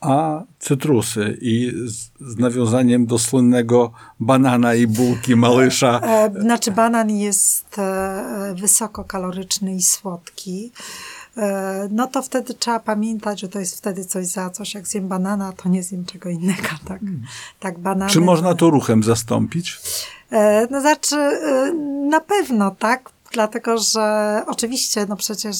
A 0.00 0.42
cytrusy 0.58 1.38
i 1.40 1.72
z, 1.86 2.10
z 2.20 2.38
nawiązaniem 2.38 3.06
do 3.06 3.18
słynnego 3.18 3.92
banana 4.20 4.74
i 4.74 4.86
bułki 4.86 5.36
Malysza. 5.36 6.00
E, 6.00 6.40
Znaczy 6.40 6.70
banan 6.70 7.10
jest 7.10 7.78
e, 7.78 8.54
wysokokaloryczny 8.58 9.74
i 9.74 9.82
słodki. 9.82 10.72
E, 11.36 11.88
no 11.90 12.06
to 12.06 12.22
wtedy 12.22 12.54
trzeba 12.54 12.80
pamiętać, 12.80 13.40
że 13.40 13.48
to 13.48 13.58
jest 13.58 13.78
wtedy 13.78 14.04
coś 14.04 14.26
za 14.26 14.50
coś. 14.50 14.74
Jak 14.74 14.88
zjem 14.88 15.08
banana, 15.08 15.52
to 15.52 15.68
nie 15.68 15.82
zjem 15.82 16.04
czego 16.04 16.28
innego. 16.30 16.62
Tak, 16.88 17.00
tak 17.60 17.78
banany. 17.78 18.10
Czy 18.10 18.20
można 18.20 18.54
to 18.54 18.70
ruchem 18.70 19.02
zastąpić? 19.02 19.80
E, 20.30 20.66
No 20.70 20.80
znaczy, 20.80 21.16
e, 21.16 21.72
na 22.08 22.20
pewno, 22.20 22.70
tak? 22.70 23.10
Dlatego, 23.32 23.78
że 23.78 24.42
oczywiście, 24.46 25.06
no 25.08 25.16
przecież 25.16 25.56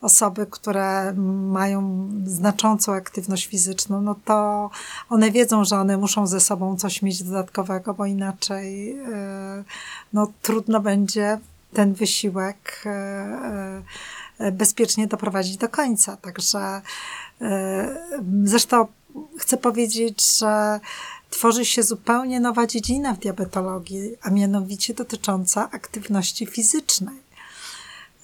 osoby, 0.00 0.46
które 0.50 1.12
mają 1.52 2.08
znaczącą 2.24 2.92
aktywność 2.94 3.46
fizyczną, 3.46 4.02
no 4.02 4.14
to 4.24 4.70
one 5.10 5.30
wiedzą, 5.30 5.64
że 5.64 5.76
one 5.76 5.96
muszą 5.96 6.26
ze 6.26 6.40
sobą 6.40 6.76
coś 6.76 7.02
mieć 7.02 7.22
dodatkowego, 7.22 7.94
bo 7.94 8.06
inaczej 8.06 8.96
no, 10.12 10.32
trudno 10.42 10.80
będzie 10.80 11.38
ten 11.72 11.94
wysiłek 11.94 12.84
bezpiecznie 14.52 15.06
doprowadzić 15.06 15.56
do 15.56 15.68
końca. 15.68 16.16
Także 16.16 16.82
e, 17.40 18.06
zresztą 18.44 18.86
chcę 19.38 19.56
powiedzieć, 19.56 20.38
że 20.38 20.80
tworzy 21.30 21.64
się 21.64 21.82
zupełnie 21.82 22.40
nowa 22.40 22.66
dziedzina 22.66 23.14
w 23.14 23.18
diabetologii, 23.18 24.16
a 24.22 24.30
mianowicie 24.30 24.94
dotycząca 24.94 25.70
aktywności 25.70 26.46
fizycznej. 26.46 27.22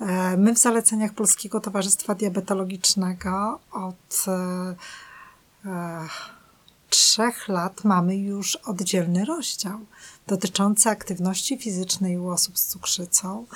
E, 0.01 0.37
My 0.37 0.55
w 0.55 0.59
zaleceniach 0.59 1.13
Polskiego 1.13 1.61
Towarzystwa 1.61 2.15
Diabetologicznego 2.15 3.61
od 3.73 4.25
e, 4.29 4.75
e, 5.65 6.07
trzech 6.91 7.49
lat 7.49 7.85
mamy 7.85 8.17
już 8.17 8.57
oddzielny 8.57 9.25
rozdział 9.25 9.79
dotyczący 10.27 10.89
aktywności 10.89 11.59
fizycznej 11.59 12.19
u 12.19 12.29
osób 12.29 12.59
z 12.59 12.67
cukrzycą, 12.67 13.47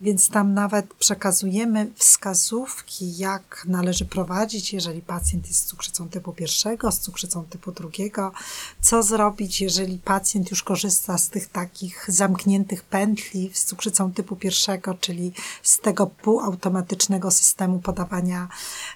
więc 0.00 0.28
tam 0.28 0.54
nawet 0.54 0.94
przekazujemy 0.94 1.90
wskazówki, 1.96 3.16
jak 3.16 3.64
należy 3.68 4.04
prowadzić, 4.04 4.72
jeżeli 4.72 5.02
pacjent 5.02 5.48
jest 5.48 5.60
z 5.60 5.64
cukrzycą 5.64 6.08
typu 6.08 6.32
pierwszego, 6.32 6.92
z 6.92 6.98
cukrzycą 6.98 7.44
typu 7.44 7.72
drugiego, 7.72 8.32
co 8.80 9.02
zrobić, 9.02 9.60
jeżeli 9.60 9.98
pacjent 9.98 10.50
już 10.50 10.62
korzysta 10.62 11.18
z 11.18 11.28
tych 11.28 11.48
takich 11.48 12.04
zamkniętych 12.08 12.82
pętli 12.82 13.50
z 13.54 13.64
cukrzycą 13.64 14.12
typu 14.12 14.36
pierwszego, 14.36 14.94
czyli 14.94 15.32
z 15.62 15.78
tego 15.78 16.06
półautomatycznego 16.06 17.30
systemu 17.30 17.78
podawania 17.78 18.48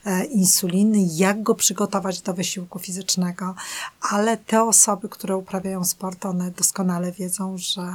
e, 0.05 0.25
insuliny, 0.25 0.99
jak 1.15 1.43
go 1.43 1.55
przygotować 1.55 2.21
do 2.21 2.35
wysiłku 2.35 2.79
fizycznego, 2.79 3.55
ale 4.01 4.37
te 4.37 4.63
osoby, 4.63 5.09
które 5.09 5.37
uprawiają 5.37 5.85
sport, 5.85 6.27
one 6.27 6.51
doskonale 6.51 7.13
wiedzą, 7.13 7.59
że 7.59 7.93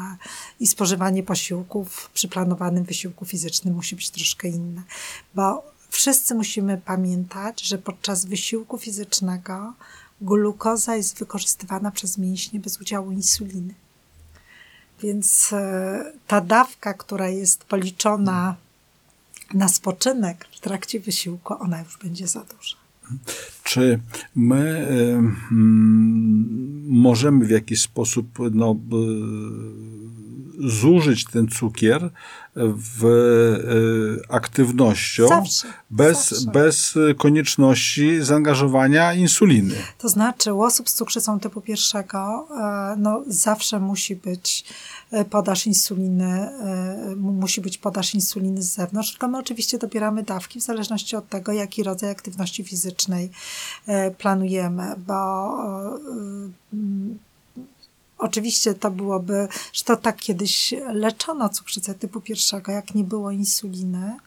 i 0.59 0.67
spożywanie 0.67 1.23
posiłków 1.23 2.09
przy 2.13 2.27
planowanym 2.27 2.83
wysiłku 2.83 2.98
fizycznym 3.25 3.75
musi 3.75 3.95
być 3.95 4.09
troszkę 4.09 4.47
inne, 4.47 4.81
bo 5.35 5.63
wszyscy 5.89 6.35
musimy 6.35 6.77
pamiętać, 6.77 7.61
że 7.61 7.77
podczas 7.77 8.25
wysiłku 8.25 8.77
fizycznego 8.77 9.73
glukoza 10.21 10.95
jest 10.95 11.19
wykorzystywana 11.19 11.91
przez 11.91 12.17
mięśnie 12.17 12.59
bez 12.59 12.81
udziału 12.81 13.11
insuliny. 13.11 13.73
Więc 15.03 15.53
e, 15.53 16.13
ta 16.27 16.41
dawka, 16.41 16.93
która 16.93 17.29
jest 17.29 17.63
policzona 17.63 18.55
na 19.53 19.67
spoczynek 19.67 20.47
w 20.55 20.59
trakcie 20.59 20.99
wysiłku, 20.99 21.53
ona 21.59 21.81
już 21.81 21.97
będzie 21.97 22.27
za 22.27 22.43
duża. 22.43 22.75
Czy 23.63 23.99
my 24.35 24.87
y, 24.91 25.03
mm, 25.51 26.83
możemy 26.87 27.45
w 27.45 27.49
jakiś 27.49 27.81
sposób 27.81 28.27
no, 28.51 28.75
y, 30.63 30.69
zużyć 30.69 31.25
ten 31.25 31.47
cukier 31.47 32.09
w 32.67 33.05
y, 33.05 34.21
aktywnością 34.29 35.27
Zawsze, 35.27 35.67
bez, 35.89 36.29
zawsze. 36.29 36.51
bez 36.51 36.97
konieczności 37.17 38.23
zaangażowania 38.23 39.13
insuliny? 39.13 39.75
To 39.97 40.09
znaczy, 40.09 40.53
u 40.53 40.61
osób 40.61 40.89
z 40.89 40.93
cukrzycą 40.93 41.39
typu 41.39 41.61
pierwszego 41.61 42.47
e, 42.59 42.95
no, 42.97 43.21
zawsze 43.27 43.79
musi 43.79 44.15
być 44.15 44.65
e, 45.11 45.25
podaż 45.25 45.67
insuliny, 45.67 46.49
e, 47.11 47.15
mu- 47.15 47.31
musi 47.33 47.61
być 47.61 47.77
podaż 47.77 48.15
insuliny 48.15 48.61
z 48.61 48.75
zewnątrz, 48.75 49.11
tylko 49.11 49.27
my 49.27 49.37
oczywiście 49.37 49.77
dobieramy 49.77 50.23
dawki 50.23 50.59
w 50.59 50.63
zależności 50.63 51.15
od 51.15 51.29
tego, 51.29 51.51
jaki 51.51 51.83
rodzaj 51.83 52.09
aktywności 52.11 52.63
fizycznej 52.63 53.29
e, 53.87 54.11
planujemy, 54.11 54.95
bo 55.07 55.57
e, 56.73 56.79
Oczywiście 58.19 58.73
to 58.73 58.91
byłoby, 58.91 59.47
że 59.73 59.83
to 59.83 59.97
tak 59.97 60.17
kiedyś 60.17 60.73
leczono 60.93 61.49
cukrzycę 61.49 61.95
typu 61.95 62.21
pierwszego, 62.21 62.71
jak 62.71 62.95
nie 62.95 63.03
było 63.03 63.31
insuliny, 63.31 64.17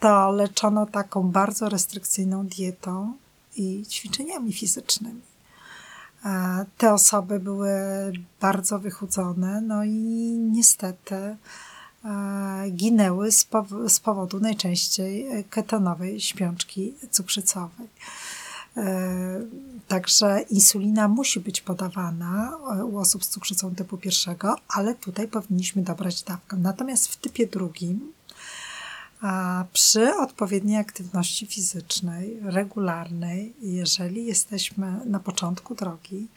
to 0.00 0.30
leczono 0.30 0.86
taką 0.86 1.22
bardzo 1.30 1.68
restrykcyjną 1.68 2.46
dietą 2.46 3.12
i 3.56 3.84
ćwiczeniami 3.90 4.52
fizycznymi. 4.52 5.20
E, 6.24 6.64
Te 6.78 6.92
osoby 6.94 7.40
były 7.40 7.70
bardzo 8.40 8.78
wychudzone, 8.78 9.60
no 9.60 9.84
i 9.84 9.90
niestety 10.52 11.14
e, 11.14 11.36
ginęły 12.70 13.32
z, 13.32 13.44
pow- 13.44 13.88
z 13.88 14.00
powodu 14.00 14.40
najczęściej 14.40 15.44
ketonowej 15.50 16.20
śpiączki 16.20 16.94
cukrzycowej. 17.10 17.88
E, 18.76 19.66
Także 19.88 20.40
insulina 20.50 21.08
musi 21.08 21.40
być 21.40 21.60
podawana 21.60 22.58
e, 22.78 22.84
u 22.84 22.98
osób 22.98 23.24
z 23.24 23.28
cukrzycą 23.28 23.74
typu 23.74 23.98
pierwszego, 23.98 24.56
ale 24.68 24.94
tutaj 24.94 25.28
powinniśmy 25.28 25.82
dobrać 25.82 26.22
dawkę. 26.22 26.56
Natomiast 26.56 27.08
w 27.08 27.16
typie 27.16 27.46
drugim, 27.46 28.12
przy 29.72 30.14
odpowiedniej 30.16 30.78
aktywności 30.78 31.46
fizycznej, 31.46 32.38
regularnej, 32.42 33.54
jeżeli 33.60 34.26
jesteśmy 34.26 35.00
na 35.06 35.20
początku 35.20 35.74
drogi, 35.74 36.28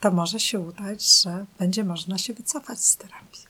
to 0.00 0.10
może 0.10 0.40
się 0.40 0.60
udać, 0.60 1.22
że 1.22 1.46
będzie 1.58 1.84
można 1.84 2.18
się 2.18 2.34
wycofać 2.34 2.80
z 2.80 2.96
terapii. 2.96 3.42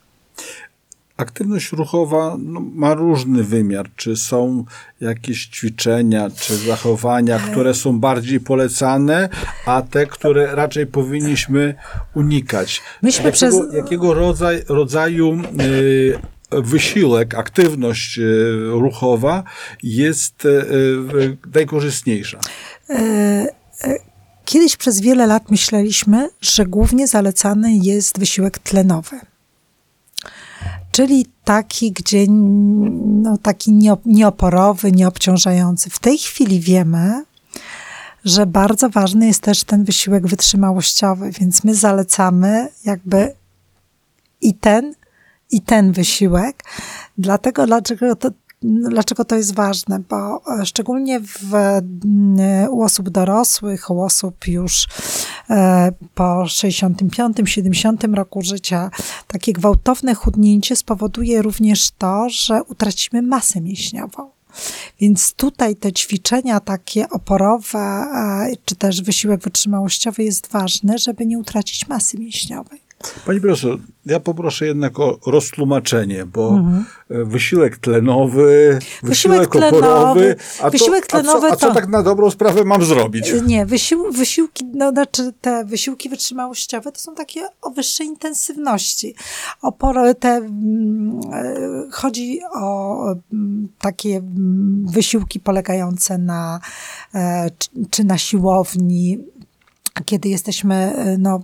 Aktywność 1.19 1.73
ruchowa 1.73 2.37
no, 2.39 2.61
ma 2.75 2.95
różny 2.95 3.45
wymiar. 3.45 3.91
Czy 3.97 4.17
są 4.17 4.65
jakieś 5.01 5.47
ćwiczenia, 5.47 6.31
czy 6.31 6.57
zachowania, 6.57 7.39
które 7.39 7.75
są 7.75 8.01
bardziej 8.01 8.41
polecane, 8.41 9.29
a 9.67 9.83
te, 9.83 10.07
które 10.07 10.55
raczej 10.55 10.87
powinniśmy 10.87 11.75
unikać? 12.15 12.83
Myśmy 13.03 13.25
jakiego, 13.25 13.33
przez- 13.33 13.75
jakiego 13.75 14.15
rodzaj, 14.15 14.63
rodzaju 14.69 15.33
y, 16.53 16.63
wysiłek, 16.63 17.35
aktywność 17.35 18.19
y, 18.19 18.23
ruchowa 18.71 19.45
jest 19.83 20.45
y, 20.45 21.37
najkorzystniejsza? 21.55 22.41
Kiedyś 24.45 24.77
przez 24.77 25.01
wiele 25.01 25.27
lat 25.27 25.51
myśleliśmy, 25.51 26.29
że 26.41 26.67
głównie 26.67 27.07
zalecany 27.07 27.73
jest 27.83 28.19
wysiłek 28.19 28.59
tlenowy. 28.59 29.21
Czyli 30.99 31.27
taki, 31.45 31.93
gdzie 31.93 32.27
no, 32.29 33.39
taki 33.39 33.73
nieo- 33.73 33.99
nieoporowy, 34.05 34.93
nieobciążający. 34.93 35.91
W 35.91 35.99
tej 35.99 36.19
chwili 36.19 36.61
wiemy, 36.61 37.25
że 38.25 38.47
bardzo 38.47 38.91
ważny 38.91 39.27
jest 39.27 39.41
też 39.41 39.65
ten 39.65 39.85
wysiłek 39.85 40.27
wytrzymałościowy, 40.27 41.31
więc 41.31 41.65
my 41.65 41.75
zalecamy 41.75 42.69
jakby 42.85 43.35
i 44.41 44.55
ten, 44.55 44.95
i 45.51 45.61
ten 45.61 45.93
wysiłek. 45.93 46.63
Dlatego, 47.19 47.67
dlaczego 47.67 48.17
to, 48.17 48.31
dlaczego 48.63 49.25
to 49.25 49.37
jest 49.37 49.55
ważne? 49.55 49.99
Bo 50.09 50.43
e, 50.61 50.67
szczególnie 50.67 51.21
w, 51.21 51.55
mm, 51.55 52.71
u 52.71 52.83
osób 52.83 53.09
dorosłych, 53.09 53.91
u 53.91 54.03
osób 54.03 54.49
już 54.49 54.87
e, 55.51 55.93
po 56.15 56.45
65-70 56.45 58.15
roku 58.15 58.43
życia, 58.43 58.91
takie 59.27 59.53
gwałtowne 59.53 60.15
chudnięcie 60.15 60.77
spowoduje 60.77 61.43
również 61.43 61.91
to, 61.91 62.27
że 62.31 62.63
utracimy 62.63 63.23
masę 63.23 63.61
mięśniową. 63.61 64.31
Więc 65.01 65.33
tutaj 65.33 65.77
te 65.77 65.93
ćwiczenia 65.93 66.61
takie 66.61 67.09
oporowe, 67.09 67.79
e, 67.79 68.51
czy 68.65 68.77
też 68.77 69.03
wysiłek 69.03 69.41
wytrzymałościowy 69.41 70.25
jest 70.25 70.53
ważny, 70.53 70.99
żeby 70.99 71.27
nie 71.27 71.39
utracić 71.39 71.89
masy 71.89 72.19
mięśniowej. 72.19 72.88
Pani 73.27 73.41
profesor, 73.41 73.79
ja 74.07 74.21
poproszę 74.21 74.67
jednak 74.67 75.01
o 75.01 75.19
roztłumaczenie, 75.27 76.27
bo 76.27 76.49
Mhm. 76.49 76.85
e, 77.11 77.25
wysiłek 77.25 77.77
tlenowy, 77.79 78.79
wysiłek, 79.03 79.49
tlenowy- 79.49 79.67
oporowy, 79.77 80.37
a, 80.63 80.71
wysiłek 80.71 81.07
to, 81.07 81.19
a, 81.19 81.23
co, 81.23 81.43
a 81.51 81.57
co 81.57 81.69
to- 81.69 81.75
tak 81.75 81.89
na 81.89 82.03
dobrą 82.03 82.31
sprawę 82.31 82.65
mam 82.65 82.85
zrobić? 82.85 83.33
Nie, 83.47 83.67
wysił, 83.67 84.13
wysiłki, 84.13 84.65
no, 84.75 84.91
znaczy 84.91 85.33
te 85.41 85.65
wysiłki 85.65 86.09
wytrzymałościowe 86.09 86.93
to 86.93 87.01
są 87.01 87.15
takie 87.15 87.41
o 87.63 87.71
wyższej 87.71 88.07
intensywności. 88.07 89.15
Oporo, 89.63 90.15
te, 90.15 90.29
mm, 90.29 91.21
e, 91.33 91.57
chodzi 91.91 92.41
o 92.55 93.03
mm, 93.33 93.69
takie 93.81 94.17
mm, 94.17 94.87
wysiłki 94.89 95.41
polegające 95.41 96.19
na, 96.19 96.61
e, 97.15 97.51
czy, 97.59 97.69
czy 97.91 98.05
na 98.05 98.19
siłowni, 98.19 99.19
kiedy 100.05 100.29
jesteśmy 100.29 100.93
no, 101.19 101.41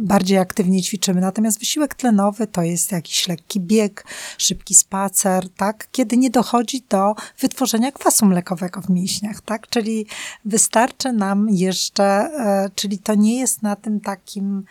bardziej 0.00 0.38
aktywnie 0.38 0.82
ćwiczymy. 0.82 1.20
Natomiast 1.20 1.58
wysiłek 1.58 1.94
tlenowy 1.94 2.46
to 2.46 2.62
jest 2.62 2.92
jakiś 2.92 3.28
lekki 3.28 3.60
bieg, 3.60 4.04
szybki 4.38 4.74
spacer, 4.74 5.50
tak? 5.50 5.88
Kiedy 5.92 6.16
nie 6.16 6.30
dochodzi 6.30 6.84
do 6.88 7.14
wytworzenia 7.40 7.92
kwasu 7.92 8.26
mlekowego 8.26 8.80
w 8.80 8.90
mięśniach, 8.90 9.40
tak? 9.40 9.68
Czyli 9.68 10.06
wystarczy 10.44 11.12
nam 11.12 11.50
jeszcze, 11.50 12.30
czyli 12.74 12.98
to 12.98 13.14
nie 13.14 13.38
jest 13.38 13.62
na 13.62 13.76
tym 13.76 14.00
takim 14.00 14.64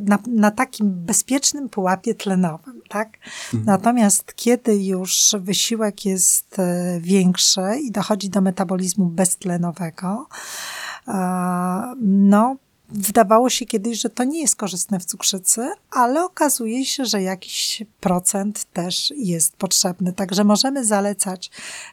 na, 0.00 0.18
na 0.26 0.50
takim 0.50 0.90
bezpiecznym 0.90 1.68
pułapie 1.68 2.14
tlenowym, 2.14 2.80
tak? 2.88 3.08
Mhm. 3.44 3.64
Natomiast 3.64 4.34
kiedy 4.36 4.84
już 4.84 5.34
wysiłek 5.40 6.04
jest 6.04 6.56
większy 7.00 7.60
i 7.82 7.90
dochodzi 7.90 8.30
do 8.30 8.40
metabolizmu 8.40 9.06
beztlenowego, 9.06 10.28
no, 12.00 12.56
Wydawało 12.88 13.50
się 13.50 13.66
kiedyś, 13.66 14.00
że 14.00 14.10
to 14.10 14.24
nie 14.24 14.40
jest 14.40 14.56
korzystne 14.56 15.00
w 15.00 15.04
cukrzycy, 15.04 15.70
ale 15.90 16.24
okazuje 16.24 16.84
się, 16.84 17.04
że 17.04 17.22
jakiś 17.22 17.82
procent 18.00 18.64
też 18.72 19.12
jest 19.16 19.56
potrzebny. 19.56 20.12
Także 20.12 20.44
możemy 20.44 20.84
zalecać 20.84 21.50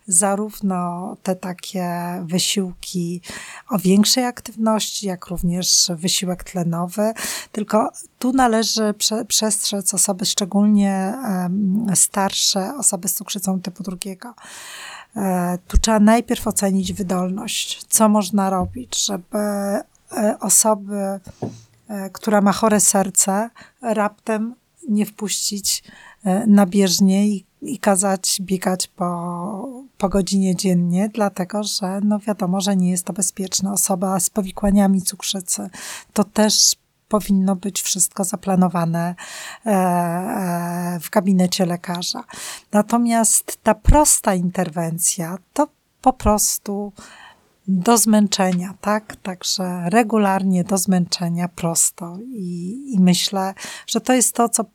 zarówno 0.08 1.17
te 1.24 1.36
takie 1.36 1.89
wysiłki 2.26 3.21
o 3.69 3.80
większej 3.80 4.26
aktywności, 4.26 5.08
jak 5.08 5.28
również 5.28 5.91
wysiłek 5.95 6.43
tlenowy. 6.43 7.13
Tylko 7.52 7.91
tu 8.19 8.34
należy 8.34 8.93
prze, 8.97 9.26
przestrzec 9.26 9.93
osoby 9.93 10.26
szczególnie 10.26 11.13
starsze, 11.95 12.76
osoby 12.78 13.08
z 13.08 13.13
cukrzycą 13.13 13.62
typu 13.62 13.84
drugiego. 13.84 14.34
E, 15.15 15.58
tu 15.67 15.78
trzeba 15.78 16.00
najpierw 16.00 16.47
ocenić 16.47 16.93
wydolność, 16.93 17.86
co 17.89 18.10
można 18.10 18.50
robić, 18.50 19.06
żeby 19.06 19.38
E, 20.17 20.39
osoby, 20.39 21.19
e, 21.89 22.10
która 22.10 22.41
ma 22.41 22.52
chore 22.52 22.80
serce, 22.80 23.50
raptem 23.82 24.56
nie 24.89 25.06
wpuścić 25.06 25.84
na 26.47 26.65
bieżnię 26.65 27.28
i, 27.28 27.45
i 27.62 27.80
kazać 27.80 28.41
biegać 28.41 28.88
po, 28.88 29.84
po 29.97 30.10
godzinie 30.10 30.56
dziennie, 30.56 31.10
dlatego 31.13 31.63
że 31.63 32.00
no 32.04 32.19
wiadomo, 32.19 32.62
że 32.62 32.76
nie 32.76 32.91
jest 32.91 33.06
to 33.06 33.13
bezpieczne. 33.13 33.71
Osoba 33.71 34.19
z 34.19 34.30
powikłaniami 34.30 35.02
cukrzycy 35.02 35.69
to 36.13 36.24
też 36.24 36.76
powinno 37.12 37.56
być 37.56 37.82
wszystko 37.82 38.24
zaplanowane 38.24 39.15
w 41.02 41.10
gabinecie 41.12 41.65
lekarza. 41.65 42.24
Natomiast 42.71 43.60
ta 43.63 43.76
prosta 43.76 44.36
interwencja 44.36 45.38
to 45.54 45.67
po 46.02 46.13
prostu 46.13 46.93
do 47.67 47.97
zmęczenia, 47.97 48.74
tak? 48.82 49.15
Także 49.15 49.89
regularnie 49.89 50.63
do 50.63 50.78
zmęczenia, 50.78 51.47
prosto. 51.47 52.17
I, 52.21 52.84
I 52.93 53.00
myślę, 53.00 53.54
że 53.88 54.02
to 54.02 54.13
jest 54.13 54.36
to, 54.36 54.50
co 54.50 54.65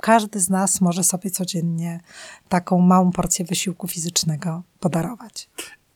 każdy 0.00 0.40
z 0.40 0.50
nas 0.50 0.80
może 0.80 1.04
sobie 1.04 1.30
codziennie 1.30 2.00
taką 2.48 2.78
małą 2.78 3.10
porcję 3.12 3.44
wysiłku 3.44 3.88
fizycznego 3.88 4.62
podarować. 4.80 5.48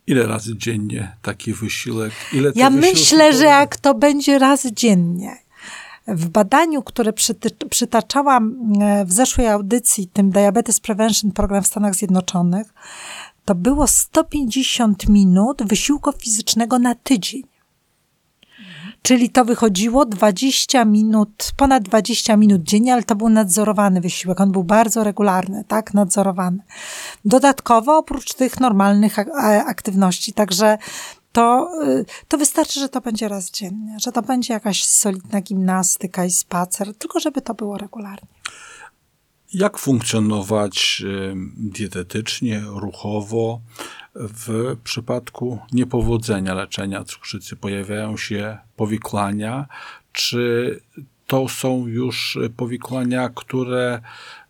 Ile 0.07 0.27
razy 0.27 0.57
dziennie 0.57 1.17
taki 1.23 1.53
wysiłek? 1.53 2.13
Ile 2.33 2.53
ja 2.55 2.71
myślę, 2.71 3.33
że 3.33 3.45
jak 3.45 3.77
to 3.77 3.95
będzie 3.95 4.39
raz 4.39 4.67
dziennie. 4.67 5.46
W 6.09 6.29
badaniu, 6.29 6.83
które 6.83 7.13
przytaczałam 7.71 8.73
e, 8.81 9.05
w 9.05 9.13
zeszłej 9.13 9.49
audycji, 9.49 10.09
tym 10.13 10.31
Diabetes 10.31 10.81
Prevention 10.81 11.33
Program 11.33 11.63
w 11.63 11.67
Stanach 11.67 11.95
Zjednoczonych, 11.95 12.75
to 13.45 13.55
było 13.55 13.87
150 13.87 15.09
minut 15.09 15.63
wysiłku 15.63 16.13
fizycznego 16.13 16.79
na 16.79 16.95
tydzień. 16.95 17.43
Czyli 19.03 19.31
to 19.31 19.45
wychodziło 19.45 20.07
20 20.07 20.85
minut, 20.85 21.53
ponad 21.57 21.83
20 21.83 22.37
minut 22.37 22.63
dziennie, 22.63 22.93
ale 22.93 23.03
to 23.03 23.17
był 23.17 23.29
nadzorowany 23.29 24.01
wysiłek. 24.01 24.41
On 24.41 24.53
był 24.53 24.65
bardzo 24.65 25.05
regularny, 25.05 25.65
tak, 25.69 25.95
nadzorowany. 25.95 26.59
Dodatkowo 27.25 27.99
oprócz 27.99 28.35
tych 28.35 28.61
normalnych 28.61 29.19
aktywności, 29.67 30.33
także 30.33 30.79
to, 31.37 31.71
y, 31.85 32.05
to 32.29 32.39
wystarczy, 32.39 32.81
że 32.81 32.89
to 32.89 33.01
będzie 33.01 33.29
raz 33.29 33.51
dziennie, 33.51 33.97
że 34.01 34.13
to 34.13 34.23
będzie 34.23 34.55
jakaś 34.55 34.85
solidna 34.85 35.41
gimnastyka 35.41 36.25
i 36.25 36.31
spacer, 36.31 36.95
tylko 36.95 37.21
żeby 37.21 37.43
to 37.43 37.55
było 37.55 37.79
regularnie. 37.79 38.29
Jak 39.55 39.79
funkcjonować 39.79 41.03
dietetycznie, 41.57 42.63
ruchowo 42.67 43.61
w 44.15 44.77
przypadku 44.85 45.59
niepowodzenia 45.73 46.55
leczenia 46.55 47.05
cukrzycy? 47.05 47.57
Pojawiają 47.57 48.17
się 48.17 48.59
powikłania, 48.77 49.67
czy 50.13 50.81
to 51.27 51.49
są 51.49 51.87
już 51.87 52.39
powikłania, 52.57 53.29
które 53.35 54.01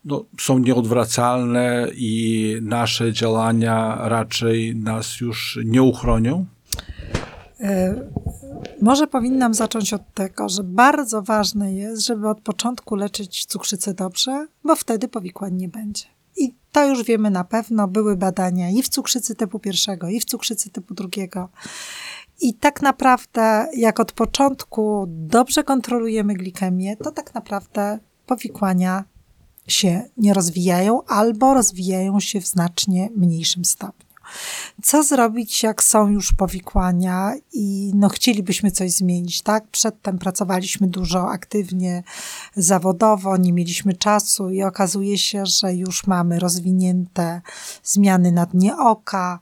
no, 0.05 0.25
są 0.41 0.59
nieodwracalne 0.59 1.89
i 1.95 2.57
nasze 2.63 3.13
działania 3.13 3.99
raczej 4.09 4.77
nas 4.77 5.21
już 5.21 5.59
nie 5.65 5.83
uchronią? 5.83 6.47
E, 7.61 7.95
może 8.83 9.07
powinnam 9.07 9.55
zacząć 9.55 9.95
od 9.95 10.15
tego, 10.15 10.49
że 10.49 10.65
bardzo 10.65 11.23
ważne 11.23 11.75
jest, 11.75 12.03
żeby 12.03 12.29
od 12.29 12.41
początku 12.41 12.97
leczyć 12.97 13.47
cukrzycę 13.47 13.95
dobrze, 13.95 14.47
bo 14.65 14.77
wtedy 14.77 15.09
powikłań 15.09 15.55
nie 15.55 15.69
będzie. 15.69 16.05
I 16.37 16.55
to 16.73 16.89
już 16.89 17.05
wiemy 17.05 17.31
na 17.31 17.45
pewno. 17.45 17.89
Były 17.89 18.17
badania 18.17 18.71
i 18.71 18.83
w 18.83 18.89
cukrzycy 18.89 19.35
typu 19.35 19.59
pierwszego, 19.59 20.09
i 20.09 20.21
w 20.21 20.25
cukrzycy 20.25 20.71
typu 20.71 20.95
drugiego. 20.95 21.49
I 22.41 22.55
tak 22.55 22.83
naprawdę, 22.83 23.67
jak 23.77 24.01
od 24.01 24.13
początku 24.13 25.05
dobrze 25.09 25.65
kontrolujemy 25.65 26.35
glikemię, 26.35 26.97
to 26.97 27.11
tak 27.11 27.35
naprawdę 27.35 27.99
powikłania 28.27 29.05
się 29.67 30.03
nie 30.17 30.35
rozwijają 30.35 31.05
albo 31.05 31.55
rozwijają 31.55 32.21
się 32.21 32.41
w 32.41 32.47
znacznie 32.47 33.09
mniejszym 33.17 33.65
stopniu. 33.65 34.06
Co 34.83 35.03
zrobić, 35.03 35.63
jak 35.63 35.83
są 35.83 36.09
już 36.09 36.33
powikłania 36.33 37.33
i 37.53 37.93
no, 37.95 38.09
chcielibyśmy 38.09 38.71
coś 38.71 38.91
zmienić, 38.93 39.43
tak? 39.43 39.69
Przedtem 39.69 40.19
pracowaliśmy 40.19 40.89
dużo 40.89 41.31
aktywnie, 41.31 42.03
zawodowo, 42.57 43.37
nie 43.37 43.53
mieliśmy 43.53 43.95
czasu 43.95 44.51
i 44.51 44.63
okazuje 44.63 45.19
się, 45.19 45.47
że 45.47 45.75
już 45.75 46.07
mamy 46.07 46.39
rozwinięte 46.39 47.41
zmiany 47.85 48.33
na 48.33 48.47
dnie 48.47 48.77
oka, 48.77 49.39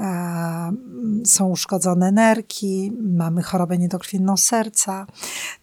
e, 0.00 0.72
są 1.24 1.48
uszkodzone 1.48 2.12
nerki, 2.12 2.92
mamy 3.00 3.42
chorobę 3.42 3.78
niedokrwienną 3.78 4.36
serca. 4.36 5.06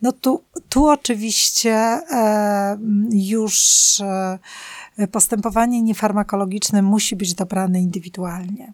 No 0.01 0.11
tu, 0.11 0.43
tu 0.69 0.87
oczywiście 0.87 1.73
e, 2.11 2.77
już 3.11 3.99
e, 3.99 4.39
postępowanie 5.07 5.81
niefarmakologiczne 5.81 6.81
musi 6.81 7.15
być 7.15 7.33
dobrane 7.33 7.81
indywidualnie. 7.81 8.73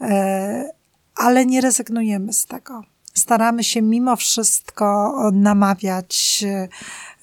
E, 0.00 0.70
ale 1.16 1.46
nie 1.46 1.60
rezygnujemy 1.60 2.32
z 2.32 2.46
tego. 2.46 2.82
Staramy 3.14 3.64
się 3.64 3.82
mimo 3.82 4.16
wszystko 4.16 5.14
namawiać 5.32 6.44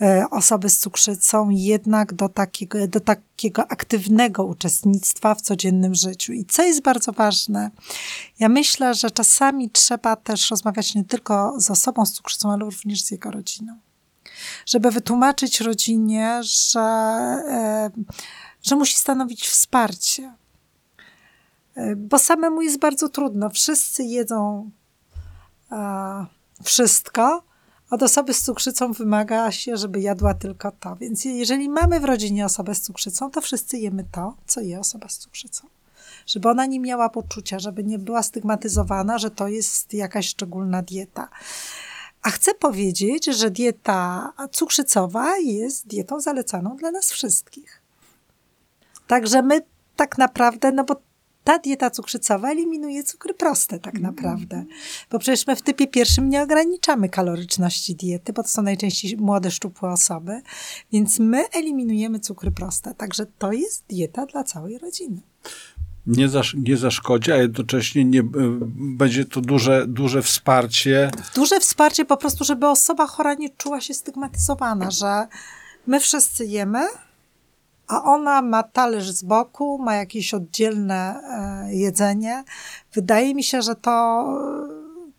e, 0.02 0.30
osoby 0.30 0.70
z 0.70 0.80
cukrzycą 0.80 1.50
jednak 1.50 2.14
do 2.14 2.30
takiego, 2.30 2.88
do 2.88 3.00
takiego 3.00 3.68
aktywnego 3.72 4.46
uczestnictwa 4.46 5.36
w 5.36 5.42
codziennym 5.42 5.96
życiu. 5.96 6.34
I 6.34 6.46
co 6.46 6.64
jest 6.64 6.82
bardzo 6.82 7.12
ważne, 7.12 7.72
ja 8.40 8.50
myślę, 8.50 8.94
że 8.94 9.12
czasami 9.12 9.70
trzeba 9.70 10.16
też 10.16 10.52
rozmawiać 10.52 10.96
nie 10.96 11.04
tylko 11.04 11.54
z 11.58 11.72
osobą 11.72 12.06
z 12.06 12.12
cukrzycą, 12.12 12.52
ale 12.52 12.66
również 12.66 13.04
z 13.04 13.12
jego 13.12 13.32
rodziną 13.32 13.78
żeby 14.66 14.92
wytłumaczyć 14.92 15.62
rodzinie, 15.62 16.40
że, 16.44 16.80
e, 16.80 17.90
że 18.64 18.76
musi 18.76 18.96
stanowić 18.96 19.48
wsparcie. 19.48 20.34
E, 21.76 21.96
bo 21.96 22.20
samemu 22.20 22.62
jest 22.62 22.80
bardzo 22.80 23.10
trudno. 23.10 23.50
Wszyscy 23.50 24.04
jedzą 24.04 24.72
wszystko. 26.64 27.44
Od 27.90 28.04
osoby 28.04 28.34
z 28.34 28.42
cukrzycą 28.42 28.94
wymaga 28.94 29.52
się, 29.52 29.78
żeby 29.78 30.00
jadła 30.00 30.34
tylko 30.34 30.72
to. 30.72 30.96
Więc 30.96 31.26
jeżeli 31.26 31.70
mamy 31.70 32.00
w 32.00 32.06
rodzinie 32.06 32.46
osobę 32.46 32.76
z 32.76 32.82
cukrzycą, 32.82 33.32
to 33.32 33.42
wszyscy 33.42 33.78
jemy 33.78 34.06
to, 34.12 34.36
co 34.48 34.62
je 34.62 34.80
osoba 34.80 35.10
z 35.10 35.18
cukrzycą. 35.18 35.68
Żeby 36.26 36.50
ona 36.50 36.66
nie 36.66 36.80
miała 36.80 37.10
poczucia, 37.10 37.60
żeby 37.60 37.84
nie 37.84 38.00
była 38.00 38.24
stygmatyzowana, 38.24 39.18
że 39.18 39.32
to 39.32 39.48
jest 39.48 39.94
jakaś 39.94 40.28
szczególna 40.28 40.82
dieta. 40.82 41.30
A 42.26 42.30
chcę 42.30 42.54
powiedzieć, 42.54 43.26
że 43.26 43.52
dieta 43.52 44.34
cukrzycowa 44.52 45.38
jest 45.38 45.88
dietą 45.88 46.20
zalecaną 46.20 46.76
dla 46.76 46.92
nas 46.92 47.12
wszystkich. 47.12 47.82
Także 49.08 49.42
my 49.42 49.62
tak 49.96 50.18
naprawdę, 50.18 50.72
no 50.72 50.84
bo 50.84 51.02
ta 51.44 51.60
dieta 51.60 51.90
cukrzycowa 51.90 52.52
eliminuje 52.52 53.04
cukry 53.04 53.34
proste 53.34 53.80
tak 53.80 53.96
mhm. 53.96 54.16
naprawdę. 54.16 54.66
Bo 55.12 55.20
przecież 55.20 55.48
my 55.48 55.56
w 55.56 55.62
typie 55.62 55.88
pierwszym 55.88 56.30
nie 56.30 56.42
ograniczamy 56.42 57.10
kaloryczności 57.10 57.96
diety, 57.96 58.34
bo 58.34 58.44
to 58.44 58.50
są 58.50 58.62
najczęściej 58.62 59.18
młode, 59.18 59.52
szczupłe 59.52 59.90
osoby, 59.90 60.42
więc 60.92 61.20
my 61.20 61.50
eliminujemy 61.50 62.20
cukry 62.20 62.52
proste. 62.52 62.96
Także 62.96 63.26
to 63.26 63.52
jest 63.52 63.84
dieta 63.90 64.26
dla 64.26 64.44
całej 64.44 64.78
rodziny. 64.78 65.22
Nie, 66.08 66.30
zasz, 66.30 66.56
nie 66.58 66.78
zaszkodzi, 66.78 67.32
a 67.32 67.36
jednocześnie 67.36 68.06
nie, 68.06 68.20
y, 68.20 68.24
będzie 68.76 69.26
to 69.26 69.42
duże, 69.42 69.86
duże 69.88 70.22
wsparcie. 70.22 71.12
Duże 71.36 71.60
wsparcie 71.60 72.06
po 72.06 72.18
prostu, 72.18 72.44
żeby 72.44 72.68
osoba 72.68 73.08
chora 73.08 73.34
nie 73.34 73.50
czuła 73.50 73.82
się 73.82 73.94
stygmatyzowana, 73.94 74.92
że 74.92 75.28
my 75.88 76.00
wszyscy 76.00 76.46
jemy, 76.46 76.88
a 77.88 78.04
ona 78.04 78.42
ma 78.42 78.64
talerz 78.64 79.12
z 79.12 79.24
boku, 79.24 79.78
ma 79.78 79.96
jakieś 79.96 80.34
oddzielne 80.34 81.22
e, 81.70 81.76
jedzenie. 81.76 82.44
Wydaje 82.94 83.36
mi 83.36 83.44
się, 83.44 83.62
że 83.62 83.76
to, 83.76 84.26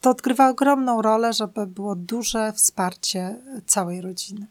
to 0.00 0.10
odgrywa 0.10 0.48
ogromną 0.48 1.02
rolę, 1.02 1.32
żeby 1.32 1.66
było 1.66 1.96
duże 1.96 2.52
wsparcie 2.52 3.36
całej 3.66 4.00
rodziny. 4.00 4.46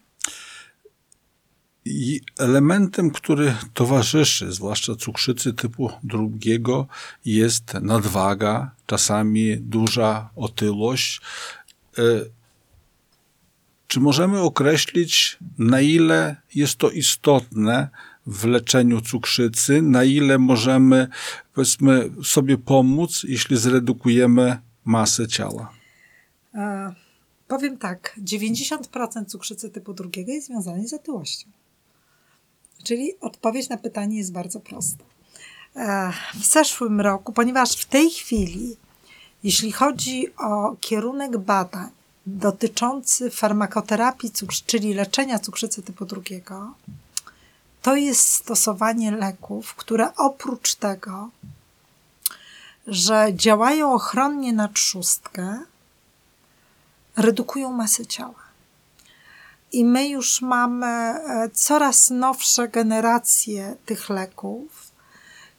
I 1.85 2.21
elementem, 2.39 3.11
który 3.11 3.55
towarzyszy, 3.73 4.51
zwłaszcza 4.51 4.95
cukrzycy 4.95 5.53
typu 5.53 5.91
drugiego, 6.03 6.87
jest 7.25 7.73
nadwaga, 7.73 8.71
czasami 8.85 9.57
duża 9.57 10.29
otyłość. 10.35 11.21
E, 11.97 12.01
Czy 13.87 13.99
możemy 13.99 14.39
określić, 14.39 15.37
na 15.57 15.81
ile 15.81 16.35
jest 16.55 16.75
to 16.77 16.89
istotne 16.91 17.89
w 18.27 18.45
leczeniu 18.45 19.01
cukrzycy, 19.01 19.81
na 19.81 20.03
ile 20.03 20.37
możemy, 20.37 21.07
powiedzmy, 21.53 22.09
sobie 22.23 22.57
pomóc, 22.57 23.23
jeśli 23.27 23.57
zredukujemy 23.57 24.57
masę 24.85 25.27
ciała? 25.27 25.71
E, 26.53 26.93
powiem 27.47 27.77
tak, 27.77 28.19
90% 28.23 29.25
cukrzycy 29.25 29.69
typu 29.69 29.93
drugiego 29.93 30.31
jest 30.31 30.47
związane 30.47 30.87
z 30.87 30.93
otyłością. 30.93 31.49
Czyli 32.85 33.13
odpowiedź 33.21 33.69
na 33.69 33.77
pytanie 33.77 34.17
jest 34.17 34.31
bardzo 34.31 34.59
prosta. 34.59 35.03
E, 35.75 36.11
w 36.33 36.45
zeszłym 36.45 37.01
roku, 37.01 37.33
ponieważ 37.33 37.71
w 37.75 37.85
tej 37.85 38.09
chwili, 38.11 38.77
jeśli 39.43 39.71
chodzi 39.71 40.35
o 40.35 40.75
kierunek 40.79 41.37
badań 41.37 41.89
dotyczący 42.25 43.31
farmakoterapii, 43.31 44.31
cukrz- 44.31 44.65
czyli 44.65 44.93
leczenia 44.93 45.39
cukrzycy 45.39 45.81
typu 45.81 46.05
drugiego, 46.05 46.73
to 47.81 47.95
jest 47.95 48.31
stosowanie 48.31 49.11
leków, 49.11 49.75
które 49.75 50.15
oprócz 50.15 50.75
tego, 50.75 51.29
że 52.87 53.27
działają 53.33 53.93
ochronnie 53.93 54.53
na 54.53 54.67
trzustkę, 54.67 55.59
redukują 57.17 57.71
masę 57.71 58.05
ciała. 58.05 58.44
I 59.71 59.85
my 59.85 60.07
już 60.07 60.41
mamy 60.41 60.87
e, 60.87 61.49
coraz 61.53 62.09
nowsze 62.09 62.67
generacje 62.67 63.75
tych 63.85 64.09
leków, 64.09 64.91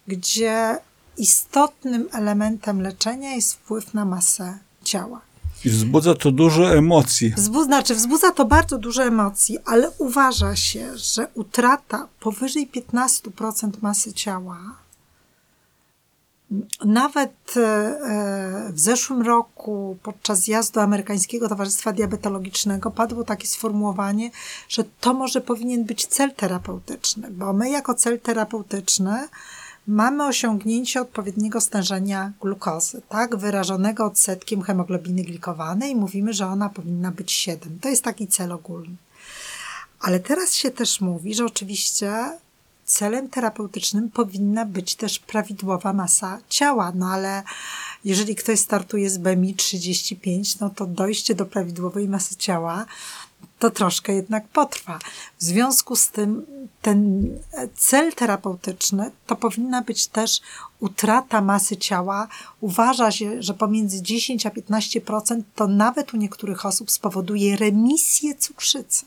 gdzie 0.07 0.79
istotnym 1.19 2.09
elementem 2.13 2.83
leczenia 2.83 3.35
jest 3.35 3.55
wpływ 3.55 3.95
na 3.95 4.05
masę 4.05 4.59
ciała. 4.85 5.21
I 5.65 5.71
wzbudza 5.71 6.15
to 6.15 6.33
dużo 6.33 6.75
emocji. 6.75 7.31
Wzbudza, 7.37 7.65
znaczy 7.65 7.95
wzbudza 7.95 8.31
to 8.31 8.45
bardzo 8.45 8.79
dużo 8.79 9.05
emocji, 9.05 9.59
ale 9.65 9.91
uważa 9.99 10.57
się, 10.57 10.99
że 10.99 11.29
utrata 11.35 12.09
powyżej 12.21 12.71
15% 12.75 13.71
masy 13.83 14.13
ciała, 14.13 14.59
nawet 16.85 17.57
e, 17.57 18.71
w 18.73 18.81
zeszłym 18.81 19.23
roku 19.23 19.97
podczas 20.03 20.41
zjazdu 20.41 20.81
Amerykańskiego 20.81 21.49
Towarzystwa 21.49 21.93
Diabetologicznego 21.93 22.91
padło 22.91 23.25
takie 23.25 23.47
sformułowanie, 23.47 24.31
że 24.69 24.85
to 25.01 25.15
może 25.15 25.41
powinien 25.41 25.85
być 25.85 26.07
cel 26.07 26.35
terapeutyczny, 26.35 27.31
bo 27.31 27.53
my 27.53 27.71
jako 27.71 27.95
cel 27.95 28.21
terapeutyczny 28.21 29.29
mamy 29.87 30.27
osiągnięcie 30.27 31.01
odpowiedniego 31.01 31.61
stężenia 31.61 32.33
glukozy, 32.41 33.03
tak, 33.09 33.37
wyrażonego 33.37 34.05
odsetkiem 34.05 34.63
hemoglobiny 34.63 35.23
glikowanej 35.23 35.91
i 35.91 35.97
mówimy, 35.97 36.33
że 36.33 36.47
ona 36.47 36.69
powinna 36.69 37.11
być 37.11 37.33
7. 37.33 37.79
To 37.81 37.89
jest 37.89 38.05
taki 38.05 38.27
cel 38.27 38.53
ogólny. 38.53 38.97
Ale 40.01 40.21
teraz 40.21 40.55
się 40.55 40.71
też 40.71 41.01
mówi, 41.01 41.35
że 41.35 41.45
oczywiście 41.45 42.39
celem 42.87 43.29
terapeutycznym 43.29 44.11
powinna 44.11 44.65
być 44.65 44.95
też 44.95 45.19
prawidłowa 45.19 45.93
masa 45.93 46.39
ciała, 46.49 46.93
no 46.95 47.07
ale 47.07 47.43
jeżeli 48.05 48.35
ktoś 48.35 48.61
startuje 48.61 49.11
z 49.11 49.19
BMI 49.19 49.55
35, 49.55 50.59
no 50.59 50.71
to 50.71 50.87
dojście 50.87 51.35
do 51.35 51.47
prawidłowej 51.47 52.09
masy 52.09 52.37
ciała 52.37 52.87
to 53.59 53.71
troszkę 53.71 54.13
jednak 54.13 54.49
potrwa. 54.49 54.99
W 55.39 55.45
związku 55.45 55.97
z 55.97 56.09
tym 56.09 56.47
ten 56.83 57.29
cel 57.77 58.13
terapeutyczny 58.13 59.11
to 59.27 59.37
powinna 59.37 59.83
być 59.83 60.07
też 60.07 60.41
utrata 60.81 61.41
masy 61.41 61.77
ciała. 61.77 62.29
Uważa 62.61 63.11
się, 63.11 63.43
że 63.43 63.55
pomiędzy 63.55 64.03
10 64.03 64.47
a 64.47 64.51
15% 64.51 65.43
to 65.55 65.67
nawet 65.67 66.15
u 66.15 66.17
niektórych 66.17 66.67
osób 66.67 66.91
spowoduje 66.91 67.57
remisję 67.57 68.35
cukrzycy. 68.35 69.05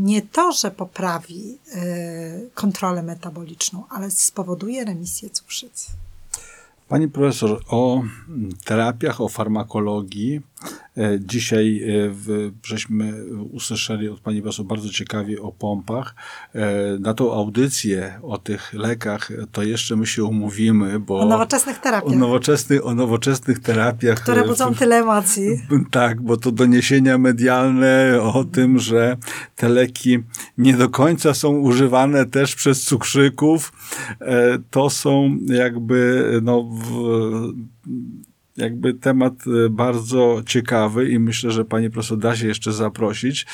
Nie 0.00 0.22
to, 0.22 0.52
że 0.52 0.70
poprawi 0.70 1.58
y, 1.74 2.50
kontrolę 2.54 3.02
metaboliczną, 3.02 3.84
ale 3.90 4.10
spowoduje 4.10 4.84
remisję 4.84 5.30
cukrzycy. 5.30 5.92
Pani 6.88 7.08
profesor, 7.08 7.60
o 7.68 8.02
terapiach, 8.64 9.20
o 9.20 9.28
farmakologii. 9.28 10.40
E, 10.96 11.18
Dzisiaj 11.20 11.82
e, 11.82 12.10
w, 12.10 12.50
żeśmy 12.64 13.12
usłyszeli 13.52 14.08
od 14.08 14.20
pani 14.20 14.42
profesor 14.42 14.66
bardzo 14.66 14.88
ciekawie 14.88 15.42
o 15.42 15.52
pompach. 15.52 16.14
E, 16.54 16.70
Na 17.00 17.14
tą 17.14 17.32
audycję 17.32 18.18
o 18.22 18.38
tych 18.38 18.72
lekach 18.72 19.30
to 19.52 19.62
jeszcze 19.62 19.96
my 19.96 20.06
się 20.06 20.24
umówimy, 20.24 21.00
bo 21.00 21.20
O 21.20 21.26
nowoczesnych 21.26 21.78
o 21.78 21.80
terapiach, 21.82 22.14
nowoczesnych, 22.16 22.86
o 22.86 22.94
nowoczesnych 22.94 23.58
terapiach. 23.58 24.20
które 24.22 24.44
budzą 24.44 24.74
w- 24.74 24.78
tyle 24.78 24.96
emocji. 24.96 25.48
tak, 25.90 26.20
bo 26.22 26.36
to 26.36 26.52
doniesienia 26.52 27.18
medialne 27.18 28.18
o 28.22 28.44
tym, 28.44 28.78
że 28.78 29.16
te 29.56 29.68
leki 29.68 30.18
nie 30.58 30.74
do 30.76 30.88
końca 30.88 31.34
są 31.34 31.56
używane 31.58 32.26
też 32.26 32.54
przez 32.54 32.82
cukrzyków, 32.84 33.72
to 34.70 34.90
są 34.90 35.36
jakby, 35.46 36.30
no, 36.42 36.62
w, 36.62 36.92
jakby 38.56 38.94
temat 38.94 39.32
e, 39.46 39.68
bardzo 39.68 40.42
ciekawy 40.46 41.10
i 41.10 41.18
myślę, 41.18 41.50
że 41.50 41.64
pani 41.64 41.90
profesor 41.90 42.18
da 42.18 42.36
się 42.36 42.46
jeszcze 42.46 42.72
zaprosić. 42.72 43.46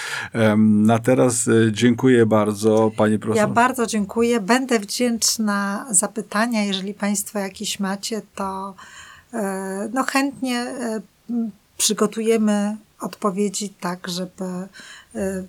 Na 0.58 0.98
teraz 0.98 1.48
e, 1.48 1.72
dziękuję 1.72 2.26
bardzo 2.26 2.90
pani 2.96 3.18
profesor. 3.18 3.48
Ja 3.48 3.54
bardzo 3.54 3.86
dziękuję. 3.86 4.40
Będę 4.40 4.78
wdzięczna 4.78 5.86
za 5.90 6.08
pytania. 6.08 6.64
Jeżeli 6.64 6.94
Państwo 6.94 7.38
jakieś 7.38 7.80
macie, 7.80 8.22
to 8.34 8.74
e, 9.32 9.88
no 9.94 10.04
chętnie 10.04 10.58
e, 10.60 11.00
przygotujemy 11.78 12.76
odpowiedzi 13.00 13.68
tak, 13.80 14.08
żeby, 14.08 14.44
e, 15.14 15.42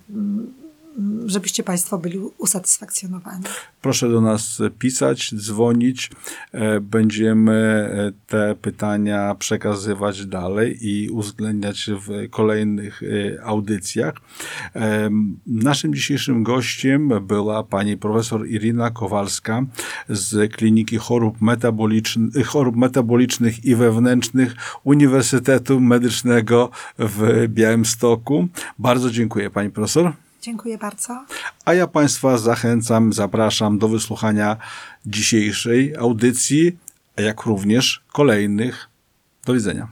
żebyście 1.26 1.62
Państwo 1.62 1.98
byli 1.98 2.18
usatysfakcjonowani. 2.18 3.44
Proszę 3.82 4.08
do 4.08 4.20
nas 4.20 4.58
pisać, 4.78 5.34
dzwonić. 5.34 6.10
E, 6.52 6.80
Będziemy 6.80 7.52
e, 7.52 8.12
te 8.26 8.54
pytania 8.62 9.34
przekazywać 9.34 10.26
dalej 10.26 10.78
i 10.80 11.10
uwzględniać 11.10 11.90
w 12.06 12.30
kolejnych 12.30 13.02
e, 13.02 13.44
audycjach. 13.44 14.14
Naszym 15.46 15.94
dzisiejszym 15.94 16.42
gościem 16.42 17.12
była 17.26 17.62
pani 17.62 17.96
profesor 17.96 18.48
Irina 18.48 18.90
Kowalska 18.90 19.62
z 20.08 20.52
Kliniki 20.52 20.96
Chorób, 20.96 21.36
Chorób 22.46 22.76
Metabolicznych 22.76 23.64
i 23.64 23.74
Wewnętrznych 23.74 24.56
Uniwersytetu 24.84 25.80
Medycznego 25.80 26.70
w 26.98 27.46
Białymstoku. 27.48 28.48
Bardzo 28.78 29.10
dziękuję 29.10 29.50
pani 29.50 29.70
profesor. 29.70 30.12
Dziękuję 30.48 30.78
bardzo. 30.78 31.24
A 31.64 31.74
ja 31.74 31.86
Państwa 31.86 32.38
zachęcam, 32.38 33.12
zapraszam 33.12 33.78
do 33.78 33.88
wysłuchania 33.88 34.56
dzisiejszej 35.06 35.96
audycji, 35.96 36.78
jak 37.16 37.42
również 37.42 38.04
kolejnych. 38.12 38.88
Do 39.46 39.54
widzenia. 39.54 39.88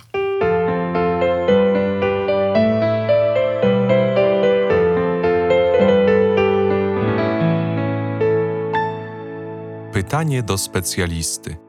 Pytanie 9.92 10.42
do 10.42 10.58
specjalisty. 10.58 11.65